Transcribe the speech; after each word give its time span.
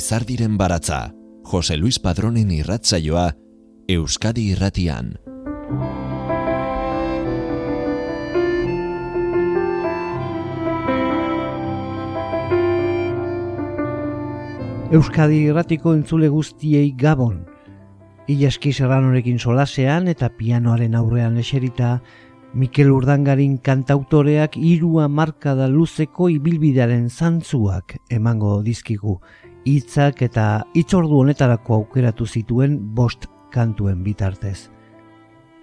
Lizardiren 0.00 0.56
baratza, 0.56 1.12
Jose 1.44 1.76
Luis 1.76 1.98
Padronen 2.00 2.48
irratzaioa, 2.56 3.34
Euskadi 3.92 4.46
irratian. 4.54 5.10
Euskadi 14.88 15.42
irratiko 15.50 15.92
entzule 15.92 16.32
guztiei 16.32 16.94
gabon. 16.96 17.42
Ilaski 18.24 18.72
serranorekin 18.72 19.36
solasean 19.36 20.08
eta 20.08 20.32
pianoaren 20.38 20.96
aurrean 20.96 21.36
eserita, 21.44 21.98
Mikel 22.54 22.88
Urdangarin 22.96 23.60
kantautoreak 23.60 24.56
irua 24.56 25.12
markada 25.12 25.68
luzeko 25.68 26.32
ibilbidearen 26.32 27.10
zantzuak 27.10 27.98
emango 28.08 28.62
dizkigu. 28.64 29.20
Hitzak 29.68 30.22
eta 30.24 30.64
itzordu 30.74 31.18
honetarako 31.20 31.74
aukeratu 31.82 32.26
zituen 32.26 32.78
bost 32.94 33.26
kantuen 33.52 34.04
bitartez. 34.04 34.70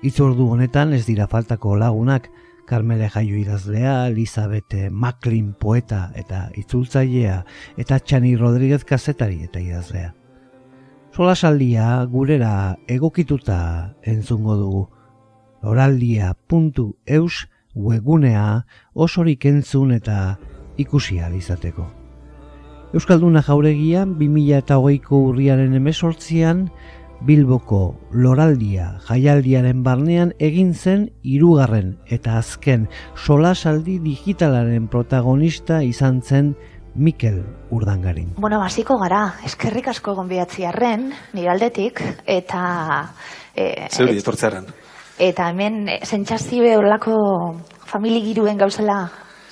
Itzordu 0.06 0.52
honetan 0.54 0.94
ez 0.94 1.06
dira 1.08 1.26
faltako 1.28 1.76
lagunak, 1.76 2.30
Carmele 2.68 3.10
Jaio 3.10 3.38
idazlea, 3.40 4.08
Elizabeth 4.08 4.92
Macklin 4.92 5.54
poeta 5.54 6.12
eta 6.16 6.50
itzultzailea, 6.60 7.40
eta 7.78 8.00
Txani 8.00 8.36
Rodríguez 8.36 8.84
kazetari 8.86 9.42
eta 9.48 9.64
idazlea. 9.64 10.14
Sola 11.16 11.34
saldia 11.36 12.04
gurera 12.12 12.78
egokituta 12.86 13.96
entzungo 14.04 14.58
dugu 14.60 14.84
oraldia.eus 15.64 17.48
webgunea 17.74 18.66
osorik 18.94 19.46
entzun 19.46 19.94
eta 19.96 20.38
ikusi 20.78 21.18
izateko. 21.18 21.97
Euskalduna 22.96 23.42
jauregian 23.44 24.14
2008ko 24.16 25.18
urriaren 25.34 25.74
emesortzian 25.76 26.70
Bilboko 27.28 27.98
Loraldia 28.16 28.94
jaialdiaren 29.10 29.82
barnean 29.84 30.32
egin 30.40 30.72
zen 30.72 31.10
hirugarren 31.20 31.98
eta 32.08 32.38
azken 32.40 32.86
solasaldi 33.18 33.98
digitalaren 34.06 34.88
protagonista 34.88 35.82
izan 35.84 36.22
zen 36.22 36.54
Mikel 36.96 37.44
Urdangarin. 37.76 38.32
Bueno, 38.40 38.62
hasiko 38.64 38.96
gara, 39.04 39.36
eskerrik 39.44 39.92
asko 39.92 40.16
gonbiatzi 40.16 40.64
arren, 40.66 41.12
niraldetik, 41.36 42.00
eta... 42.26 42.64
E, 43.54 43.90
Zeuri, 43.92 44.16
etortzearen. 44.24 44.66
Eta 45.20 45.52
hemen 45.52 45.84
sentsazio 46.08 46.72
horlako 46.80 47.20
famili 47.86 48.24
giruen 48.24 48.58
gauzela 48.58 49.02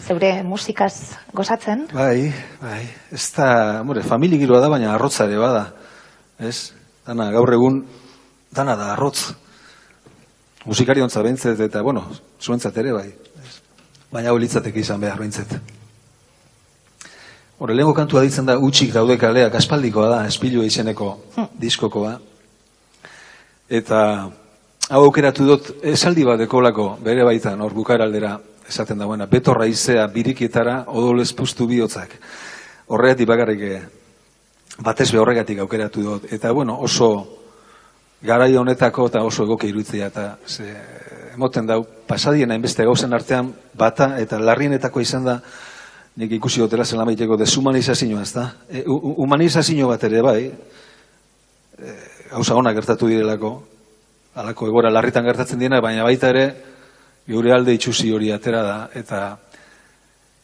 zeure 0.06 0.44
musikaz 0.46 1.18
gozatzen? 1.34 1.88
Bai, 1.94 2.30
bai. 2.62 2.82
Ez 3.12 3.26
da, 3.34 3.84
more, 3.84 4.04
famili 4.06 4.38
girua 4.38 4.62
da, 4.62 4.70
baina 4.70 4.94
arrotza 4.94 5.26
ere 5.26 5.40
bada. 5.42 5.66
Ez? 6.38 6.74
Dana, 7.08 7.32
gaur 7.34 7.54
egun, 7.58 7.82
dana 8.54 8.76
da 8.78 8.92
arrotz. 8.94 9.34
Musikari 10.66 11.02
ontza 11.02 11.24
bentzet, 11.26 11.60
eta, 11.62 11.82
bueno, 11.86 12.06
zuentzat 12.42 12.78
ere, 12.82 12.94
bai. 12.94 13.08
Ez? 13.42 13.58
Baina 14.14 14.30
hau 14.30 14.38
litzatek 14.42 14.78
izan 14.82 15.02
behar 15.02 15.22
bentzet. 15.22 15.58
Hore, 17.58 17.74
lehenko 17.74 17.96
kantua 17.98 18.22
ditzen 18.26 18.46
da, 18.46 18.60
utxik 18.62 18.94
daude 18.94 19.18
kaleak, 19.18 19.58
aspaldikoa 19.58 20.10
da, 20.12 20.24
espilu 20.30 20.66
izeneko 20.68 21.14
hm. 21.36 21.54
diskokoa. 21.62 22.18
Eta, 23.74 24.02
hau 24.92 25.06
aukeratu 25.08 25.48
dut 25.48 25.72
esaldi 25.96 26.26
bat 26.28 26.38
dekolako 26.38 26.92
bere 27.02 27.24
baitan 27.26 27.64
hor 27.66 27.74
bukaraldera 27.74 28.36
esaten 28.70 28.98
da 28.98 29.06
buena 29.06 29.28
betorra 29.30 29.68
izea 29.70 30.08
birikietara 30.08 30.84
odolez 30.88 31.32
pustu 31.34 31.68
bihotzak. 31.68 32.18
Horregatik 32.88 33.28
bakarrik 33.28 33.62
eh, 33.62 33.82
batez 34.84 35.12
be 35.12 35.20
horregatik 35.20 35.60
aukeratu 35.60 36.04
dut. 36.04 36.32
Eta 36.34 36.52
bueno 36.52 36.78
oso 36.80 37.12
garai 38.22 38.56
honetako 38.58 39.08
eta 39.12 39.24
oso 39.24 39.44
egoke 39.44 39.68
irutzea 39.68 40.08
eta 40.08 40.38
ze, 40.48 40.72
emoten 41.34 41.68
dau 41.68 41.84
pasadien 42.08 42.52
hainbeste 42.52 42.86
gauzen 42.86 43.14
artean 43.14 43.54
bata 43.74 44.16
eta 44.20 44.40
larrienetako 44.40 45.02
izan 45.02 45.26
da 45.26 45.40
nik 46.16 46.32
ikusi 46.32 46.62
dutela 46.64 46.86
zela 46.86 47.06
maiteko 47.06 47.38
deshumanizazioa 47.38 48.22
ez 48.22 48.34
da 48.34 48.46
e, 48.70 48.84
humanizazio 48.88 49.88
bat 49.92 50.04
ere 50.04 50.22
bai 50.24 50.42
e, 50.48 51.96
gauza 52.32 52.56
ona 52.56 52.74
gertatu 52.74 53.08
direlako 53.12 53.52
alako 54.36 54.68
egora 54.68 54.92
larritan 54.92 55.26
gertatzen 55.26 55.60
diena, 55.60 55.80
baina 55.82 56.04
baita 56.04 56.30
ere, 56.34 56.46
geure 57.28 57.54
alde 57.54 57.74
itxusi 57.74 58.12
hori 58.14 58.32
atera 58.32 58.62
da, 58.64 58.78
eta 58.94 59.22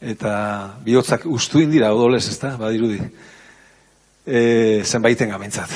eta 0.01 0.33
bihotzak 0.81 1.27
ustu 1.29 1.61
indira 1.61 1.91
odolez, 1.93 2.25
ez 2.31 2.39
da, 2.41 2.55
badirudi, 2.57 2.97
e, 4.25 4.81
zenbaiten 4.83 5.29
gamentzat. 5.29 5.75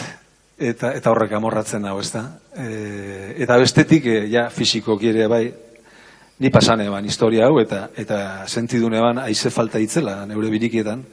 Eta, 0.57 0.93
eta 0.97 1.11
horrek 1.11 1.35
amorratzen 1.37 1.85
dago, 1.85 2.01
ez 2.01 2.09
da. 2.09 2.23
E, 2.57 3.35
eta 3.45 3.59
bestetik, 3.61 4.07
e, 4.09 4.23
ja, 4.31 4.47
fisiko 4.49 4.97
ere 5.01 5.27
bai, 5.29 5.43
ni 6.39 6.49
pasan 6.49 6.81
eban 6.81 7.05
historia 7.05 7.45
hau, 7.45 7.59
eta, 7.61 7.89
eta 7.95 8.47
sentidun 8.47 8.97
eban 8.97 9.21
aize 9.21 9.53
falta 9.53 9.79
itzela, 9.79 10.23
neure 10.25 10.49
birikietan, 10.49 11.05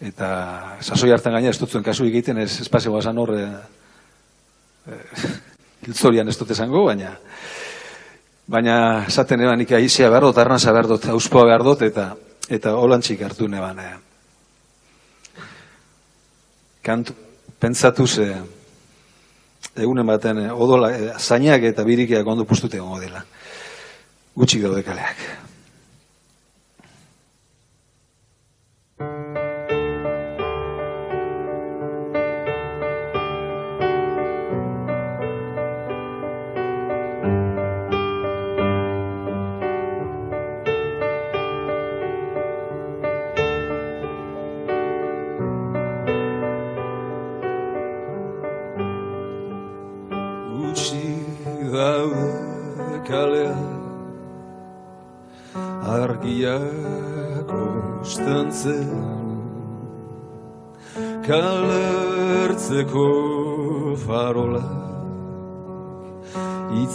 eta 0.00 0.28
sasoi 0.80 1.12
hartan 1.12 1.36
gaina 1.36 1.52
ez 1.52 1.58
dutzen 1.60 1.84
kasu 1.84 2.08
egiten, 2.08 2.38
ez 2.38 2.62
espazio 2.64 2.96
basan 2.96 3.20
horre, 3.20 3.44
e, 4.88 5.02
hiltzorian 5.84 6.32
ez 6.32 6.38
dut 6.38 6.56
esango, 6.56 6.86
baina 6.88 7.18
baina 8.46 9.04
esaten 9.06 9.40
eban 9.40 9.58
nik 9.58 9.72
aizia 9.72 10.10
behar 10.10 10.28
dut, 10.28 10.38
arnaza 10.38 10.72
behar 10.72 10.88
dut, 10.90 11.06
auspoa 11.12 11.44
behar 11.46 11.64
dut, 11.66 11.82
eta 11.82 12.12
eta 12.52 12.74
holantzik 12.76 13.22
hartu 13.22 13.48
neban. 13.48 13.78
Eh. 13.78 13.94
Kant, 16.82 17.12
pentsatu 17.60 18.06
ze 18.06 18.26
egunen 19.76 20.06
baten 20.06 20.38
eh, 20.46 20.50
odola, 20.52 20.90
eh, 20.92 21.12
zainak 21.18 21.62
eta 21.70 21.84
birikiak 21.84 22.26
ondo 22.26 22.44
pustute 22.44 22.80
gongo 22.80 23.00
dela. 23.00 23.24
Gutxik 24.36 24.62
daude 24.62 24.82
kaleak. 24.82 25.51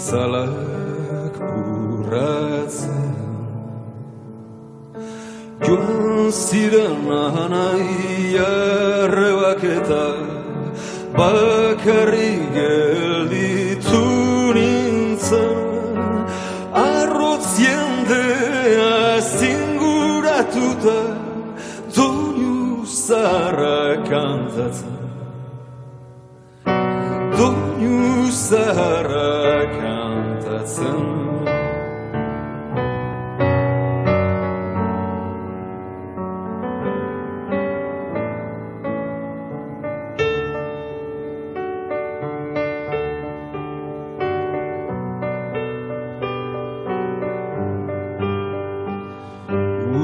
Itzalak 0.07 1.36
burratzen 1.36 3.15
joan 5.68 6.31
ziren 6.31 7.07
anai 7.44 8.39
arrebak 8.39 9.63
eta 9.77 10.06
bakarri 11.18 12.31
gelditu 12.56 14.06
nintzen. 14.56 15.56
Arrotz 16.88 17.51
jendea 17.59 19.19
zinguratuta 19.39 21.00
zara 23.07 23.80
kantatzen 24.09 24.87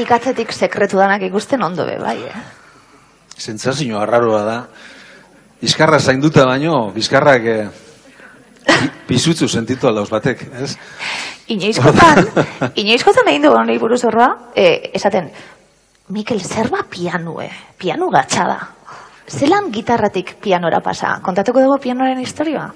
Hortik 0.08 0.22
atzetik 0.24 0.54
sekretu 0.56 0.96
danak 0.96 1.26
ikusten 1.28 1.60
ondo 1.66 1.84
be, 1.84 1.98
bai. 2.00 2.22
Eh? 2.24 2.44
Sentsazio 3.44 3.98
arraroa 4.00 4.44
da. 4.46 4.54
Bizkarra 5.60 6.00
zainduta 6.00 6.46
baino, 6.48 6.94
bizkarrak 6.96 7.48
eh, 7.52 7.66
pisutzu 9.10 9.50
sentitu 9.52 9.90
aldauz 9.90 10.08
batek, 10.08 10.46
ez? 10.64 10.70
Inoizkotan, 11.52 12.24
inoizkotan 12.80 13.34
egin 13.34 13.50
dugu 13.50 13.60
honi 13.60 13.76
buruz 13.84 14.00
horra, 14.08 14.30
eh, 14.56 14.94
esaten, 14.96 15.28
Mikel, 16.16 16.40
zer 16.40 16.72
ba 16.72 16.86
pianue? 16.88 17.52
Pianu 17.76 18.08
gatsa 18.08 18.48
da. 18.48 18.58
Zelan 19.28 19.74
gitarratik 19.76 20.38
pianora 20.40 20.80
pasa? 20.80 21.18
Kontatuko 21.20 21.68
dugu 21.68 21.82
pianoaren 21.84 22.24
historia? 22.24 22.70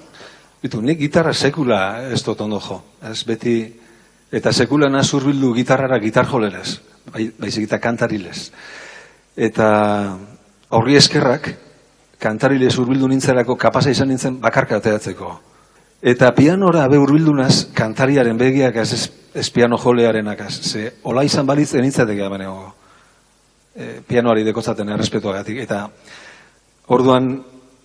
Bitu, 0.60 0.84
nik 0.84 1.00
gitarra 1.00 1.32
sekula 1.32 2.10
ez 2.12 2.20
dut 2.28 2.44
ondo 2.44 2.60
jo. 2.60 2.82
Ez 3.08 3.22
beti, 3.24 3.60
eta 4.28 4.52
sekula 4.52 4.92
nazurbildu 4.92 5.56
gitarrara 5.56 5.96
gitar 5.96 6.28
jolerez. 6.28 6.91
Bai, 7.10 7.32
baizik 7.38 7.66
eta 7.66 7.80
kantarilez. 7.82 8.52
Eta 9.36 9.68
horri 10.76 10.96
eskerrak, 10.96 11.48
kantarilez 12.22 12.76
urbildu 12.78 13.08
nintzelako 13.10 13.56
kapasa 13.58 13.90
izan 13.90 14.12
nintzen 14.12 14.38
bakarka 14.40 14.78
ateatzeko. 14.78 15.32
Eta 16.02 16.32
pianora 16.34 16.86
be 16.90 16.98
urbildunaz, 16.98 17.68
kantariaren 17.74 18.38
begiak 18.38 18.76
ez, 18.82 19.06
ez, 19.34 19.48
piano 19.54 19.78
jolearenak 19.78 20.40
ez. 20.48 20.54
Ze, 20.66 20.84
ola 21.06 21.22
izan 21.24 21.46
balitz 21.46 21.74
enitzatek 21.78 22.22
abaneago. 22.26 22.72
E, 23.74 24.00
pianoari 24.06 24.42
dekotzaten 24.46 24.90
errespetuagatik. 24.94 25.60
Eta 25.62 25.84
orduan, 26.94 27.36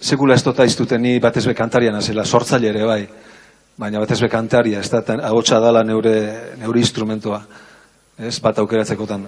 sekula 0.01 0.33
ez 0.33 0.43
dota 0.45 0.65
iztuten 0.65 1.01
ni 1.01 1.19
batez 1.21 1.45
be 1.45 1.53
kantaria 1.57 1.93
nazela, 1.93 2.25
sortzaile 2.25 2.73
ere 2.73 2.89
bai. 2.89 3.01
Baina 3.77 4.01
batez 4.01 4.19
be 4.21 4.29
kantaria, 4.29 4.81
ez 4.81 4.89
da, 4.89 5.03
agotxa 5.29 5.61
dala 5.61 5.83
neure, 5.85 6.17
neure 6.57 6.81
instrumentua. 6.81 7.43
Ez, 8.17 8.39
bat 8.41 8.57
aukeratzekotan. 8.59 9.27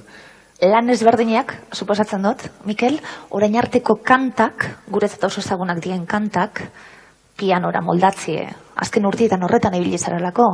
Lan 0.65 0.89
ezberdinak, 0.91 1.53
suposatzen 1.71 2.23
dut, 2.25 2.41
Mikel, 2.67 2.97
orain 3.31 3.55
arteko 3.55 3.99
kantak, 4.03 4.65
guretzat 4.91 5.23
oso 5.29 5.39
ezagunak 5.39 5.79
dien 5.83 6.05
kantak, 6.09 6.63
pianora 7.39 7.79
moldatzie. 7.81 8.43
Azken 8.75 9.05
urtietan 9.07 9.43
horretan 9.45 9.77
ibili 9.77 9.97
zarelako. 9.97 10.47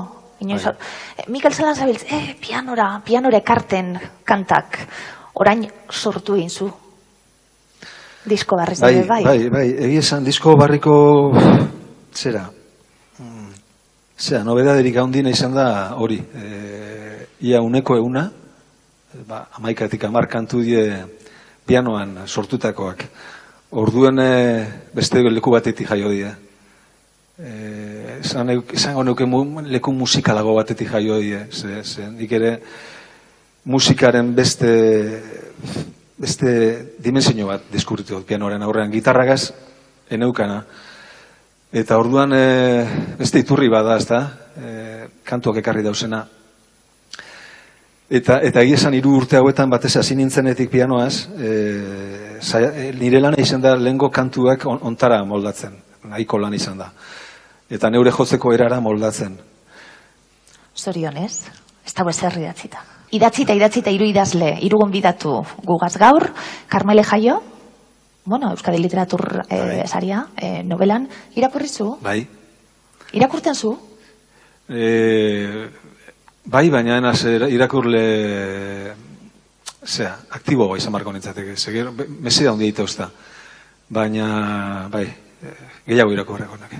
Inoiz, 0.45 0.63
Bai. 0.65 0.73
eh, 1.17 1.23
Mikel 1.31 1.53
zelan 1.53 1.75
zabiltz, 1.75 2.03
eh, 2.11 2.35
pianora, 2.41 3.01
pianora 3.05 3.37
ekarten 3.39 3.95
kantak. 4.27 4.77
Orain 5.33 5.65
sortu 5.89 6.35
egin 6.35 6.49
zu. 6.49 6.69
Disko 8.25 8.57
barriz 8.57 8.79
Bai, 8.81 9.03
bai. 9.07 9.23
bai, 9.23 9.49
bai, 9.49 9.67
egia 9.87 9.99
esan 9.99 10.23
disko 10.25 10.55
barriko, 10.57 11.31
zera, 12.13 12.49
mm, 13.19 13.51
zera, 14.17 14.43
nobedaderik 14.43 14.97
handina 14.97 15.29
izan 15.29 15.53
da 15.53 15.93
hori, 15.95 16.17
e, 16.17 17.24
ia 17.41 17.61
uneko 17.61 17.97
euna, 17.97 18.31
ba, 19.27 19.47
amaikatik 19.57 20.03
amar 20.03 20.27
kantu 20.27 20.61
die 20.61 21.03
pianoan 21.65 22.27
sortutakoak. 22.27 23.05
Orduen 23.71 24.19
e, 24.19 24.31
beste 24.93 25.23
leku 25.23 25.51
batetik 25.51 25.89
jaio 25.89 26.09
die. 26.09 26.31
E, 27.39 28.21
euk- 28.21 28.73
esango 28.73 29.03
neuke 29.03 29.25
mu, 29.25 29.61
leku 29.61 29.91
musikalago 29.91 30.55
batetik 30.55 30.91
jaio 30.91 31.19
die. 31.19 31.45
Ze, 31.51 31.83
ze, 31.83 32.09
nik 32.11 32.31
ere 32.31 32.59
musikaren 33.65 34.35
beste 34.35 34.71
beste 36.17 36.95
dimensio 36.99 37.47
bat 37.47 37.65
deskubritu 37.71 38.15
dut 38.15 38.25
pianoaren 38.27 38.61
aurrean 38.63 38.91
gitarragaz 38.91 39.51
eneukana 40.09 40.61
eta 41.73 41.97
orduan 41.99 42.31
e, 42.31 42.85
beste 43.19 43.41
iturri 43.43 43.67
bada 43.67 43.97
ezta 43.99 44.19
e, 44.55 45.07
kantuak 45.27 45.59
ekarri 45.59 45.83
dauzena 45.83 46.21
eta 48.09 48.39
eta 48.45 48.61
egia 48.61 48.75
esan 48.77 48.93
hiru 48.93 49.15
urte 49.17 49.37
hauetan 49.37 49.69
batez 49.69 49.95
hasi 49.97 50.15
nintzenetik 50.15 50.69
pianoaz 50.69 51.27
e, 51.39 52.37
saia- 52.41 52.73
e, 52.75 52.91
nire 52.93 53.19
lana 53.19 53.39
izan 53.41 53.61
da 53.61 53.75
lehengo 53.75 54.09
kantuak 54.11 54.65
on, 54.65 54.79
ontara 54.81 55.23
moldatzen 55.25 55.73
nahiko 56.03 56.37
lan 56.37 56.53
izan 56.53 56.77
da 56.77 56.91
eta 57.69 57.89
neure 57.89 58.11
jotzeko 58.11 58.53
erara 58.53 58.79
moldatzen 58.79 59.37
Zorionez, 60.75 61.47
ez 61.87 61.93
dago 61.95 62.09
ezer 62.11 62.33
idatzita. 62.37 62.81
Idatzita, 63.15 63.53
idatzita, 63.55 63.91
hiru 63.95 64.03
idazle, 64.09 64.57
hiru 64.59 64.77
gonbidatu 64.81 65.37
gugaz 65.63 65.95
gaur, 65.97 66.25
Carmele 66.67 67.03
Jaio, 67.03 67.37
bueno, 68.25 68.49
Euskadi 68.51 68.81
Literatur 68.83 69.23
Bai. 69.49 69.87
saria, 69.87 70.25
eh, 70.35 70.63
novelan, 70.63 71.07
irakurri 71.35 71.67
zu? 71.69 71.97
bai 72.01 72.27
Irakurten 73.13 73.55
zu? 73.55 73.77
E, 74.67 75.69
bai, 76.45 76.69
baina 76.69 76.97
enaz 77.01 77.25
irakurle 77.25 78.05
zera, 79.85 80.15
aktibo 80.31 80.69
izan 80.77 80.93
marko 80.93 81.13
nintzateke. 81.13 81.55
Seger, 81.57 81.91
meseda 82.19 82.51
handia 82.51 82.73
ita 82.73 82.83
usta. 82.83 83.09
Baina, 83.89 84.87
bai, 84.91 85.05
gehiago 85.85 86.13
irako 86.13 86.37
horrekonak. 86.37 86.77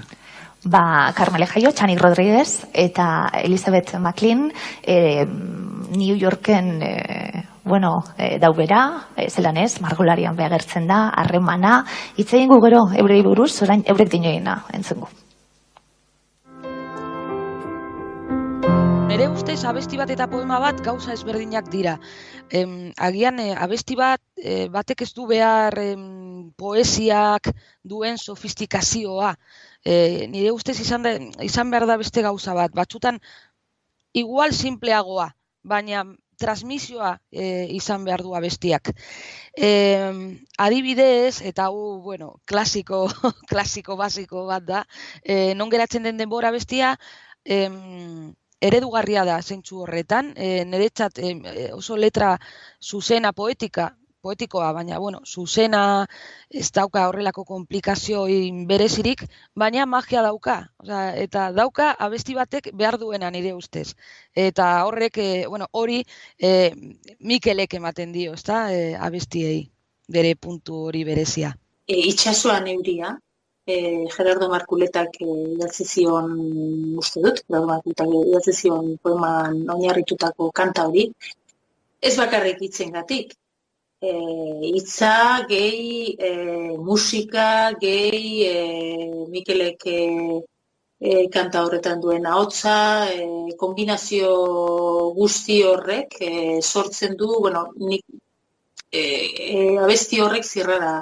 Ba, 0.66 1.14
Carmele 1.14 1.46
Jaio, 1.46 1.70
Txanik 1.72 2.00
Rodriguez 2.02 2.66
eta 2.74 3.30
Elizabeth 3.44 4.00
McLean 4.00 4.48
e, 4.82 5.26
New 5.26 6.16
Yorken 6.18 6.82
e, 6.82 7.44
bueno, 7.64 8.04
e, 8.18 8.40
daubera, 8.42 9.10
e, 9.16 9.30
zelan 9.30 9.58
ez, 9.62 9.80
margolarian 9.82 10.36
behagertzen 10.36 10.88
da, 10.90 11.12
harremana, 11.14 11.84
hitzein 12.18 12.50
gu 12.50 12.58
gero 12.66 12.88
eurei 12.98 13.22
buruz, 13.22 13.52
orain 13.62 13.86
eurek 13.86 14.10
dinoena 14.18 14.64
entzengu. 14.74 15.10
Nere 19.16 19.30
ustez 19.32 19.62
abesti 19.64 19.96
bat 19.96 20.10
eta 20.12 20.26
poema 20.28 20.58
bat 20.60 20.82
gauza 20.84 21.14
ezberdinak 21.14 21.70
dira. 21.72 21.94
Em, 22.60 22.74
agian 23.00 23.40
e, 23.40 23.46
abesti 23.66 23.96
bat 23.96 24.20
e, 24.36 24.68
batek 24.74 25.06
ez 25.06 25.14
du 25.16 25.24
behar 25.30 25.80
em, 25.80 26.02
poesiak 26.60 27.48
duen 27.94 28.20
sofistikazioa. 28.20 29.32
E, 29.88 29.96
nire 30.36 30.52
ustez 30.52 30.76
izan, 30.84 31.08
de, 31.08 31.16
izan 31.48 31.72
behar 31.72 31.88
da 31.88 31.96
beste 32.04 32.26
gauza 32.28 32.58
bat. 32.60 32.76
Batzutan 32.76 33.24
igual 34.12 34.52
simpleagoa, 34.52 35.32
baina 35.64 36.04
transmisioa 36.36 37.16
e, 37.32 37.72
izan 37.80 38.04
behar 38.04 38.28
du 38.28 38.36
abestiak. 38.36 38.92
E, 39.56 39.74
adibidez, 40.60 41.40
eta 41.40 41.72
hau, 41.72 42.02
bueno, 42.04 42.34
klasiko, 42.44 43.06
klasiko 43.52 43.96
basiko 43.96 44.50
bat 44.52 44.72
da, 44.74 44.88
e, 45.24 45.54
non 45.56 45.72
geratzen 45.72 46.04
den 46.04 46.20
denbora 46.20 46.52
bestia, 46.52 46.98
em, 47.46 48.34
eredugarria 48.68 49.26
da 49.28 49.42
zentsu 49.42 49.84
horretan, 49.84 50.34
e, 50.36 50.66
niretzat 50.66 51.20
e, 51.20 51.36
oso 51.74 51.98
letra 51.98 52.36
zuzena 52.82 53.32
poetika, 53.34 53.92
poetikoa, 54.26 54.72
baina, 54.74 54.98
bueno, 55.00 55.20
zuzena 55.26 55.82
ez 56.50 56.72
dauka 56.74 57.04
horrelako 57.10 57.44
komplikazioin 57.46 58.64
berezirik, 58.70 59.22
baina 59.64 59.86
magia 59.86 60.24
dauka. 60.26 60.58
Osa, 60.82 61.02
eta 61.26 61.52
dauka 61.54 61.92
abesti 62.08 62.38
batek 62.38 62.72
behar 62.80 62.98
duena 63.02 63.30
nire 63.36 63.54
ustez. 63.54 63.92
Eta 64.48 64.72
horrek, 64.88 65.22
e, 65.22 65.46
bueno, 65.52 65.70
hori 65.82 66.02
e, 66.40 66.52
Mikelek 67.20 67.78
ematen 67.82 68.16
dio, 68.18 68.34
ezta, 68.40 68.64
e, 68.74 68.96
abestiei, 69.10 69.62
bere 70.18 70.34
puntu 70.48 70.82
hori 70.90 71.06
berezia. 71.06 71.54
E, 71.86 72.02
itxasoan 72.10 72.72
euria, 72.74 73.14
e, 73.66 74.08
Gerardo 74.16 74.50
Markuletak 74.50 75.18
e, 75.22 75.30
idatzi 75.56 75.86
zion, 75.86 76.30
uste 77.02 77.22
dut, 77.26 77.42
Gerardo 77.48 77.72
Markuletak 77.72 78.14
idatzi 78.22 78.54
zion 78.60 78.94
poeman 79.02 79.64
oinarritutako 79.76 80.52
kanta 80.60 80.86
hori, 80.90 81.08
ez 82.10 82.14
bakarrik 82.20 82.62
itzen 82.68 82.94
gatik, 82.98 83.34
e, 84.02 84.12
itza, 84.82 85.16
gehi, 85.50 86.16
e, 86.30 86.32
musika, 86.90 87.48
gehi, 87.82 88.28
e, 88.50 88.56
Mikelek 89.34 89.88
e, 89.88 89.98
kanta 91.34 91.64
horretan 91.66 92.04
duen 92.04 92.30
ahotsa, 92.34 92.76
e, 93.16 93.26
kombinazio 93.64 94.30
guzti 95.18 95.58
horrek 95.72 96.22
e, 96.22 96.32
sortzen 96.62 97.18
du, 97.18 97.34
bueno, 97.48 97.66
nik, 97.82 98.06
e, 98.92 99.02
e, 99.02 99.60
abesti 99.88 100.22
horrek 100.22 100.46
zirrara 100.54 100.96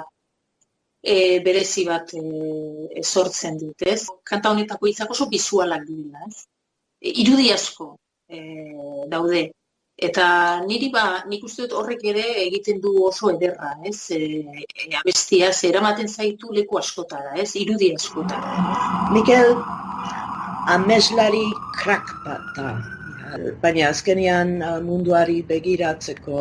e, 1.04 1.40
berezi 1.44 1.84
bat 1.84 2.14
e, 2.16 3.02
sortzen 3.02 3.58
dit, 3.60 3.84
ez? 3.86 4.06
Kanta 4.24 4.52
honetako 4.54 4.88
hitzak 4.88 5.12
oso 5.12 5.28
bizualak 5.28 5.84
dira, 5.88 6.24
ez? 6.28 6.46
E, 7.00 7.12
irudi 7.24 7.50
asko 7.52 7.90
e, 8.28 8.40
daude. 9.12 9.50
Eta 9.94 10.26
niri 10.64 10.88
ba, 10.90 11.04
nik 11.30 11.44
uste 11.46 11.62
dut 11.62 11.76
horrek 11.78 12.00
ere 12.10 12.24
egiten 12.46 12.80
du 12.82 12.96
oso 13.06 13.30
ederra, 13.30 13.76
ez? 13.86 13.98
E, 14.16 14.18
e, 14.64 14.88
abestia, 15.02 15.52
ze 15.52 15.68
eramaten 15.68 16.08
zaitu 16.08 16.50
leku 16.56 16.80
askotara, 16.80 17.36
ez? 17.44 17.52
Irudi 17.60 17.92
askotara. 17.94 18.66
Mikel, 19.14 19.54
ameslari 20.74 21.46
krak 21.78 22.16
bat 22.24 22.52
da. 22.56 22.74
Baina 23.62 23.88
azkenean 23.88 24.58
munduari 24.86 25.42
begiratzeko 25.48 26.40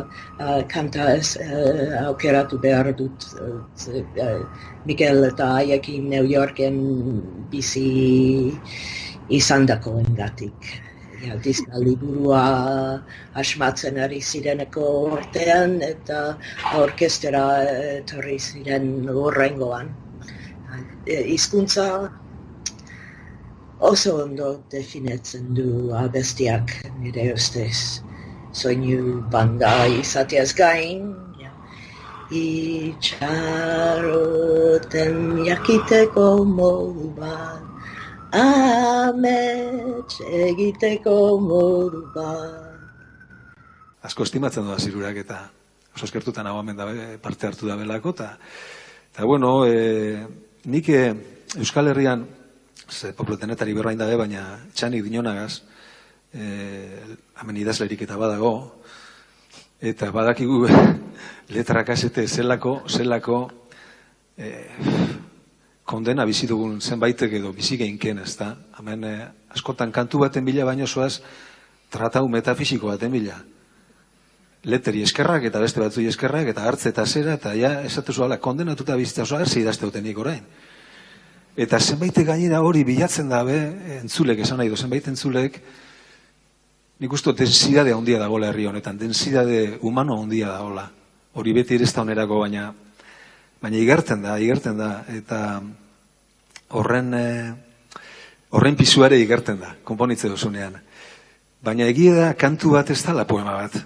uh, 0.00 0.62
kanta 0.72 1.06
ez 1.16 1.36
uh, 1.40 2.06
aukeratu 2.08 2.58
behar 2.60 2.92
dut. 2.96 3.28
Uh, 3.40 4.42
Mikel 4.86 5.24
eta 5.30 5.46
haiekin 5.58 6.08
New 6.10 6.24
Yorken 6.24 6.76
bizi 7.50 8.52
izan 9.28 9.66
dako 9.66 9.98
engatik 10.00 10.70
ja, 11.24 11.36
dizka 11.44 11.80
liburua 11.82 12.42
asmatzen 13.42 13.98
ari 14.04 14.20
zireneko 14.20 14.86
ortean 15.18 15.78
eta 15.82 16.22
orkestera 16.78 17.44
etorri 17.98 18.38
ziren 18.38 19.08
horrengoan. 19.08 19.90
Hizkuntza 21.08 21.88
oso 23.80 24.24
ondo 24.24 24.62
definitzen 24.70 25.54
du 25.54 25.94
abestiak 25.94 26.72
nire 27.00 27.32
ustez. 27.34 28.02
Soinu 28.52 29.22
banda 29.30 29.86
izateaz 29.86 30.54
gain, 30.56 31.14
ja. 31.38 31.50
itxaroten 32.34 33.16
jakiteko 35.46 36.44
modu 36.44 37.14
bat, 37.18 37.62
amets 38.34 40.20
egiteko 40.26 41.38
modu 41.44 42.02
bat. 42.16 42.64
Asko 44.02 44.22
estimatzen 44.24 44.64
doa 44.64 44.78
zirurak 44.78 45.16
eta 45.22 45.50
oso 45.94 46.04
eskertutan 46.06 46.46
hau 46.46 46.62
da 46.62 46.86
parte 47.22 47.46
hartu 47.46 47.66
da 47.68 47.76
belako. 47.76 48.12
Ta, 48.12 48.38
eta 49.12 49.24
bueno, 49.24 49.66
e, 49.66 50.26
nik 50.64 50.88
e, 50.88 51.14
Euskal 51.58 51.88
Herrian, 51.88 52.37
ze 52.88 53.12
poplotenetari 53.12 53.74
berrain 53.74 53.98
dabe, 53.98 54.16
baina 54.16 54.58
txanik 54.74 55.04
dinonagaz, 55.04 55.62
e, 56.32 57.00
hamen 57.36 57.56
idazlerik 57.56 58.02
eta 58.08 58.16
badago, 58.16 58.82
eta 59.80 60.10
badakigu 60.10 60.66
letrak 61.54 61.94
azete 61.94 62.26
zelako, 62.26 62.82
zelako, 62.88 63.40
e, 64.36 64.52
kondena 65.88 66.26
bizi 66.28 66.46
dugun 66.46 66.82
zenbaitek 66.84 67.38
edo 67.40 67.54
bizi 67.56 67.78
geinken, 67.80 68.20
ez 68.20 68.34
da? 68.36 68.50
Hemen 68.78 69.04
eh, 69.08 69.20
askotan 69.56 69.92
kantu 69.94 70.20
baten 70.20 70.44
bila 70.44 70.66
baino 70.68 70.86
zoaz 70.86 71.22
tratau 71.88 72.26
metafisiko 72.28 72.90
baten 72.92 73.14
bila. 73.14 73.38
Leteri 74.68 75.00
eskerrak 75.06 75.46
eta 75.48 75.62
beste 75.62 75.80
batzu 75.80 76.04
eskerrak 76.10 76.50
eta 76.52 76.66
hartze 76.68 76.92
eta 76.92 77.06
zera 77.06 77.38
eta 77.38 77.54
ja 77.56 77.78
esatu 77.88 78.12
zuala 78.12 78.36
kondenatuta 78.36 78.98
bizitza 79.00 79.24
zoa 79.24 79.40
erzi 79.46 79.62
idazte 79.62 79.88
utenik 79.88 80.18
orain. 80.20 80.44
Eta 81.58 81.80
zenbaitek 81.82 82.28
gainera 82.28 82.60
hori 82.62 82.84
bilatzen 82.86 83.32
dabe, 83.32 83.56
entzulek 83.98 84.44
esan 84.44 84.60
nahi 84.62 84.70
du, 84.70 84.76
zenbait 84.78 85.06
entzulek, 85.10 85.56
nik 87.02 87.14
uste 87.14 87.32
densidade 87.34 87.90
handia 87.94 88.20
dagoela 88.20 88.52
herri 88.52 88.68
honetan, 88.70 88.98
densidade 88.98 89.78
humano 89.82 90.20
handia 90.22 90.52
dagoela. 90.52 90.84
Hori 91.34 91.54
beti 91.56 91.74
ere 91.74 91.86
ez 91.86 91.94
da 91.94 92.04
onerako, 92.04 92.38
baina 92.44 92.68
baina 93.58 93.78
igerten 93.78 94.22
da, 94.22 94.36
igerten 94.38 94.78
da, 94.78 94.90
eta 95.10 95.40
horren, 96.78 97.08
e, 97.14 97.26
horren 98.54 98.78
pisuare 98.78 99.18
igerten 99.18 99.58
da, 99.58 99.72
konponitze 99.82 100.30
duzunean. 100.30 100.76
Baina 101.64 101.88
egia 101.90 102.14
da, 102.14 102.28
kantu 102.38 102.76
bat 102.76 102.90
ez 102.94 103.00
dala 103.02 103.26
poema 103.26 103.56
bat. 103.56 103.80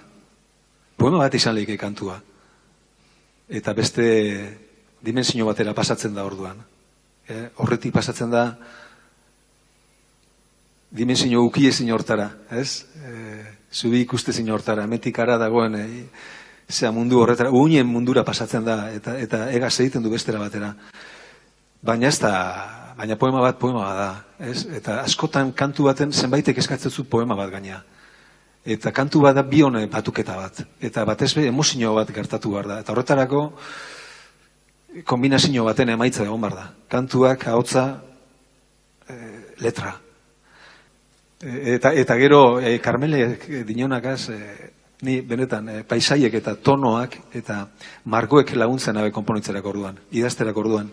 Poema 0.97 1.23
bat 1.23 1.33
izan 1.33 1.57
lehike 1.57 1.79
kantua. 1.81 2.19
Eta 3.49 3.73
beste 3.73 4.05
dimensio 5.01 5.49
batera 5.49 5.73
pasatzen 5.73 6.13
da 6.13 6.25
orduan. 6.29 6.61
E, 7.27 7.49
horretik 7.63 7.93
pasatzen 7.95 8.31
da 8.31 8.43
dimensio 10.93 11.41
uki 11.47 11.67
ezin 11.69 11.91
hortara, 11.91 12.29
ez? 12.51 12.85
E, 12.99 13.13
zubi 13.73 14.03
ikuste 14.03 14.33
zin 14.33 14.51
hortara, 14.51 14.85
metik 14.87 15.17
ara 15.19 15.37
dagoen, 15.41 15.75
e, 15.79 15.87
zea 16.69 16.91
mundu 16.91 17.21
horretara, 17.23 17.51
uinen 17.51 17.87
mundura 17.87 18.23
pasatzen 18.23 18.65
da, 18.65 18.77
eta, 18.93 19.17
eta 19.19 19.47
ega 19.51 19.71
egiten 19.71 20.03
du 20.03 20.11
bestera 20.11 20.39
batera. 20.39 20.73
Baina 21.83 22.07
ez 22.07 22.19
da, 22.19 22.33
baina 22.97 23.17
poema 23.19 23.41
bat 23.41 23.57
poema 23.59 23.87
bat 23.87 23.97
da, 23.97 24.11
ez? 24.51 24.67
Eta 24.77 24.99
askotan 25.01 25.51
kantu 25.57 25.89
baten 25.89 26.13
zenbaitek 26.13 26.61
eskatzen 26.61 26.91
zu 26.91 27.07
poema 27.09 27.35
bat 27.35 27.51
gaina. 27.51 27.81
Eta 28.63 28.93
kantu 28.95 29.23
bat 29.25 29.35
da 29.35 29.43
bione 29.43 29.87
batuketa 29.91 30.37
bat. 30.37 30.61
Eta 30.79 31.03
batez 31.05 31.33
be 31.35 31.47
emozio 31.49 31.95
bat 31.97 32.11
gertatu 32.15 32.53
behar 32.53 32.69
da. 32.69 32.79
Eta 32.79 32.93
horretarako 32.93 33.41
kombinazio 35.01 35.65
baten 35.65 35.89
emaitza 35.89 36.23
egon 36.23 36.41
behar 36.41 36.55
da. 36.55 36.65
Kantuak, 36.87 37.47
ahotza, 37.47 38.03
e, 39.09 39.17
letra. 39.59 39.95
E, 41.41 41.75
eta, 41.75 41.93
eta 41.93 42.17
gero, 42.21 42.59
e, 42.61 42.77
Carmele 42.79 43.25
dinonakaz, 43.65 44.29
e, 44.29 44.39
ni 45.03 45.19
benetan 45.21 45.69
e, 45.69 45.77
paisaiek 45.83 46.33
eta 46.39 46.55
tonoak 46.55 47.17
eta 47.35 47.59
margoek 48.05 48.53
laguntzen 48.55 48.97
abe 48.97 49.11
konponitzerak 49.11 49.65
orduan, 49.65 49.97
idazterak 50.11 50.57
orduan. 50.57 50.91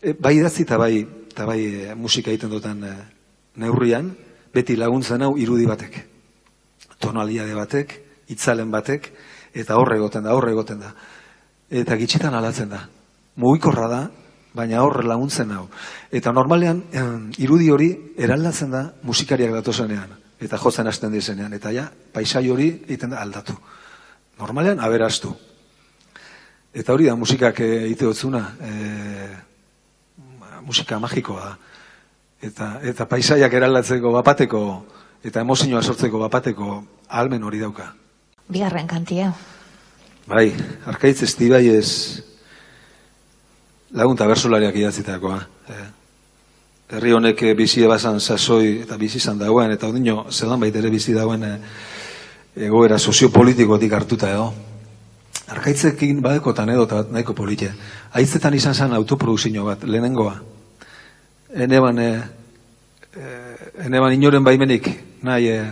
E, 0.00 0.14
bai 0.18 0.36
idatzi 0.40 0.64
eta 0.64 0.78
bai, 0.80 0.94
eta 1.30 1.46
bai 1.46 1.60
e, 1.66 1.94
musika 1.94 2.32
egiten 2.32 2.50
dutan 2.50 2.84
e, 2.84 2.94
neurrian, 3.62 4.10
beti 4.54 4.76
laguntzen 4.76 5.22
hau 5.22 5.36
irudi 5.38 5.68
batek. 5.68 6.00
Tonaliade 7.00 7.54
batek, 7.56 7.94
itzalen 8.32 8.70
batek, 8.72 9.12
eta 9.54 9.76
horre 9.78 10.00
egoten 10.00 10.26
da, 10.26 10.34
horre 10.34 10.52
egoten 10.56 10.80
da. 10.82 10.94
Eta 11.70 11.96
gitxitan 12.00 12.34
alatzen 12.34 12.72
da. 12.72 12.82
Mugikorra 13.36 13.86
da, 13.88 14.00
baina 14.54 14.82
hor 14.82 15.04
laguntzen 15.06 15.52
hau. 15.54 15.66
Eta 16.10 16.32
normalean, 16.34 16.82
irudi 17.38 17.70
hori 17.70 17.90
eraldatzen 18.18 18.72
da 18.74 18.82
musikariak 19.06 19.52
datozenean, 19.60 20.16
eta 20.40 20.58
jotzen 20.58 20.88
hasten 20.90 21.12
dizenean, 21.14 21.52
eta 21.54 21.72
ja, 21.74 21.86
paisai 22.12 22.48
hori 22.50 22.70
egiten 22.88 23.14
da 23.14 23.20
aldatu. 23.22 23.54
Normalean, 24.40 24.80
aberastu. 24.80 25.34
Eta 26.72 26.94
hori 26.94 27.08
da 27.10 27.16
musikak 27.18 27.60
eh, 27.60 27.84
egite 27.90 28.06
dutzuna, 28.06 28.40
e, 28.62 28.72
musika 30.62 30.98
magikoa 31.02 31.44
da. 31.44 31.54
Eta, 32.40 32.68
eta 32.86 33.04
paisaiak 33.10 33.52
eraldatzeko 33.52 34.12
bapateko, 34.14 34.60
eta 35.24 35.42
emozioa 35.44 35.82
sortzeko 35.82 36.22
bapateko 36.22 36.78
almen 37.20 37.44
hori 37.44 37.60
dauka. 37.60 37.90
Bigarren 38.48 38.88
kantia. 38.88 39.32
Bai, 40.30 40.48
arkaitz 40.88 41.22
estibai 41.26 41.66
ez 41.74 42.22
lagunta 43.92 44.26
bersolariak 44.26 44.76
idatzitakoa. 44.76 45.38
Eh? 45.68 45.86
Herri 46.90 47.12
honek 47.14 47.42
eh, 47.42 47.54
bizi 47.54 47.84
ebazan 47.86 48.20
sasoi 48.20 48.82
eta 48.84 48.98
bizi 48.98 49.18
izan 49.18 49.38
dagoen, 49.38 49.70
eta 49.74 49.88
ondino 49.88 50.26
zelan 50.30 50.60
baitere 50.60 50.90
bizi 50.90 51.14
dagoen 51.14 51.44
eh, 51.46 51.56
egoera 52.66 52.98
soziopolitikotik 52.98 53.92
hartuta 53.92 54.30
edo. 54.30 54.50
Arkaitzekin 55.50 56.20
badekotan 56.22 56.70
edo 56.70 56.86
eta 56.86 57.04
nahiko 57.10 57.34
polite. 57.34 57.72
Aitzetan 58.18 58.54
izan 58.54 58.74
zen 58.74 58.94
autoprodukzio 58.94 59.64
bat, 59.66 59.82
lehenengoa. 59.84 60.34
Eneban, 61.50 61.98
e, 61.98 62.10
eneban 63.86 64.14
inoren 64.14 64.44
baimenik 64.46 64.86
nahi 65.26 65.48
e, 65.50 65.64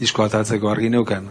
disko 0.00 0.24
atatzeko 0.24 0.70
argi 0.72 0.88
neukan. 0.88 1.28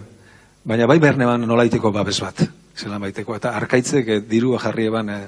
Baina 0.66 0.86
bai 0.86 1.00
behar 1.02 1.18
neban 1.18 1.42
nolaiteko 1.48 1.92
babes 1.92 2.20
bat, 2.22 2.44
zelan 2.78 3.02
baiteko. 3.02 3.36
Eta 3.38 3.56
arkaitzek 3.58 4.14
e, 4.14 4.20
dirua 4.30 4.62
jarri 4.62 4.86
eban 4.92 5.10
e, 5.10 5.20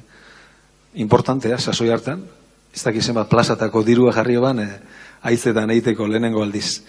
importantea, 0.98 1.60
sasoi 1.60 1.92
hartan, 1.94 2.24
ez 2.74 2.84
dakizen 2.84 3.16
bat 3.18 3.30
plazatako 3.30 3.84
dirua 3.86 4.14
jarri 4.16 4.38
eban 4.38 4.62
e, 4.62 4.68
aitzetan 5.30 5.72
eiteko 5.74 6.08
lehenengo 6.10 6.44
aldiz. 6.44 6.82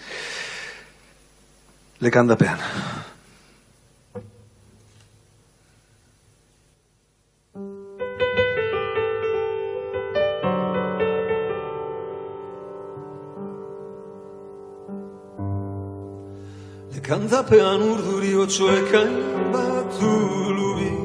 Lekandapean. 2.01 2.61
Lekandapean 16.95 17.83
urduri 17.89 18.33
otxoekan 18.45 19.13
bat 19.53 20.01
ulubi 20.05 20.98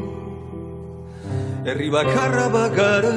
Herri 1.65 1.89
bakarra 1.93 2.47
bakara 2.53 3.15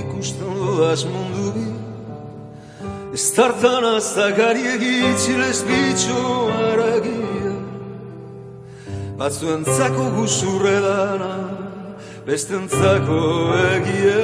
ikusten 0.00 0.52
dudaz 0.60 1.04
mundu 1.04 1.46
bi 1.54 1.66
Ez 3.14 3.24
tartan 3.36 3.84
aztakari 3.96 4.62
egitzilez 4.74 5.60
bitxo 5.68 6.20
aragia. 6.68 7.52
Batzuentzako 9.18 10.04
guzurre 10.16 10.78
dana, 10.86 11.34
bestentzako 12.26 13.20
egie 13.72 14.22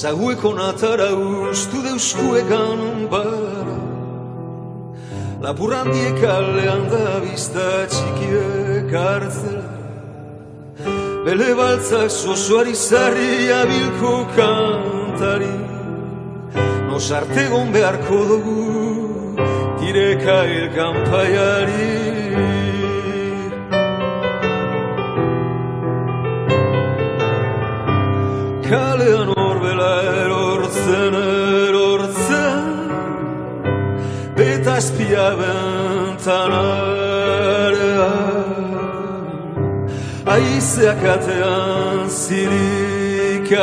Zagueko 0.00 0.50
natara 0.60 1.10
ustu 1.50 1.82
deuskuekan 1.84 2.80
bara 3.12 3.59
Lapurrandiek 5.40 6.18
alean 6.36 6.82
da 6.92 7.14
bizta 7.24 7.68
txikiek 7.92 8.90
hartzela 8.92 9.68
Bele 11.24 11.50
baltzak 11.60 12.10
zozoari 12.10 12.74
zarri 12.74 13.48
abilko 13.60 14.12
kantari. 14.36 15.56
Nos 16.88 17.06
artegon 17.18 17.72
beharko 17.72 18.20
dugu 18.30 18.60
tireka 19.80 20.38
ilkanpaiari 20.58 21.90
Kalean 21.90 22.29
Eta 34.80 34.88
espia 34.88 35.36
bentanarean 35.36 36.64
Aizeak 40.34 41.02
atean 41.04 42.08
zirikatzen 42.08 43.60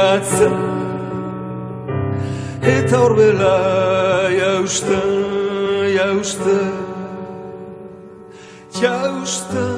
Eta 2.62 2.95
horbela 3.01 3.58
jausten, 4.38 5.10
jausten 5.97 6.69
Jausten 8.77 9.76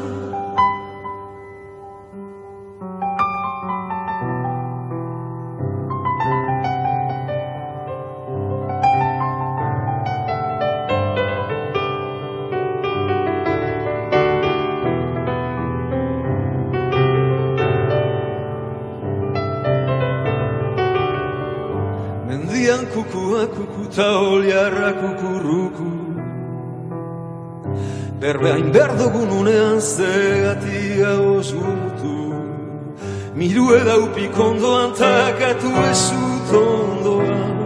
Miru 33.69 33.81
edaupik 33.85 34.37
ondoan 34.39 34.93
takatu 34.97 35.69
ezut 35.91 36.49
ondoan 36.59 37.57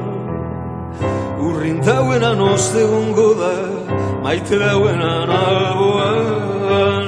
Urrin 1.46 1.80
dauenan 1.86 2.42
oste 2.44 2.84
gongo 2.92 3.30
da 3.40 3.54
Maite 4.24 4.60
dauenan 4.60 5.32
alboan 5.38 7.08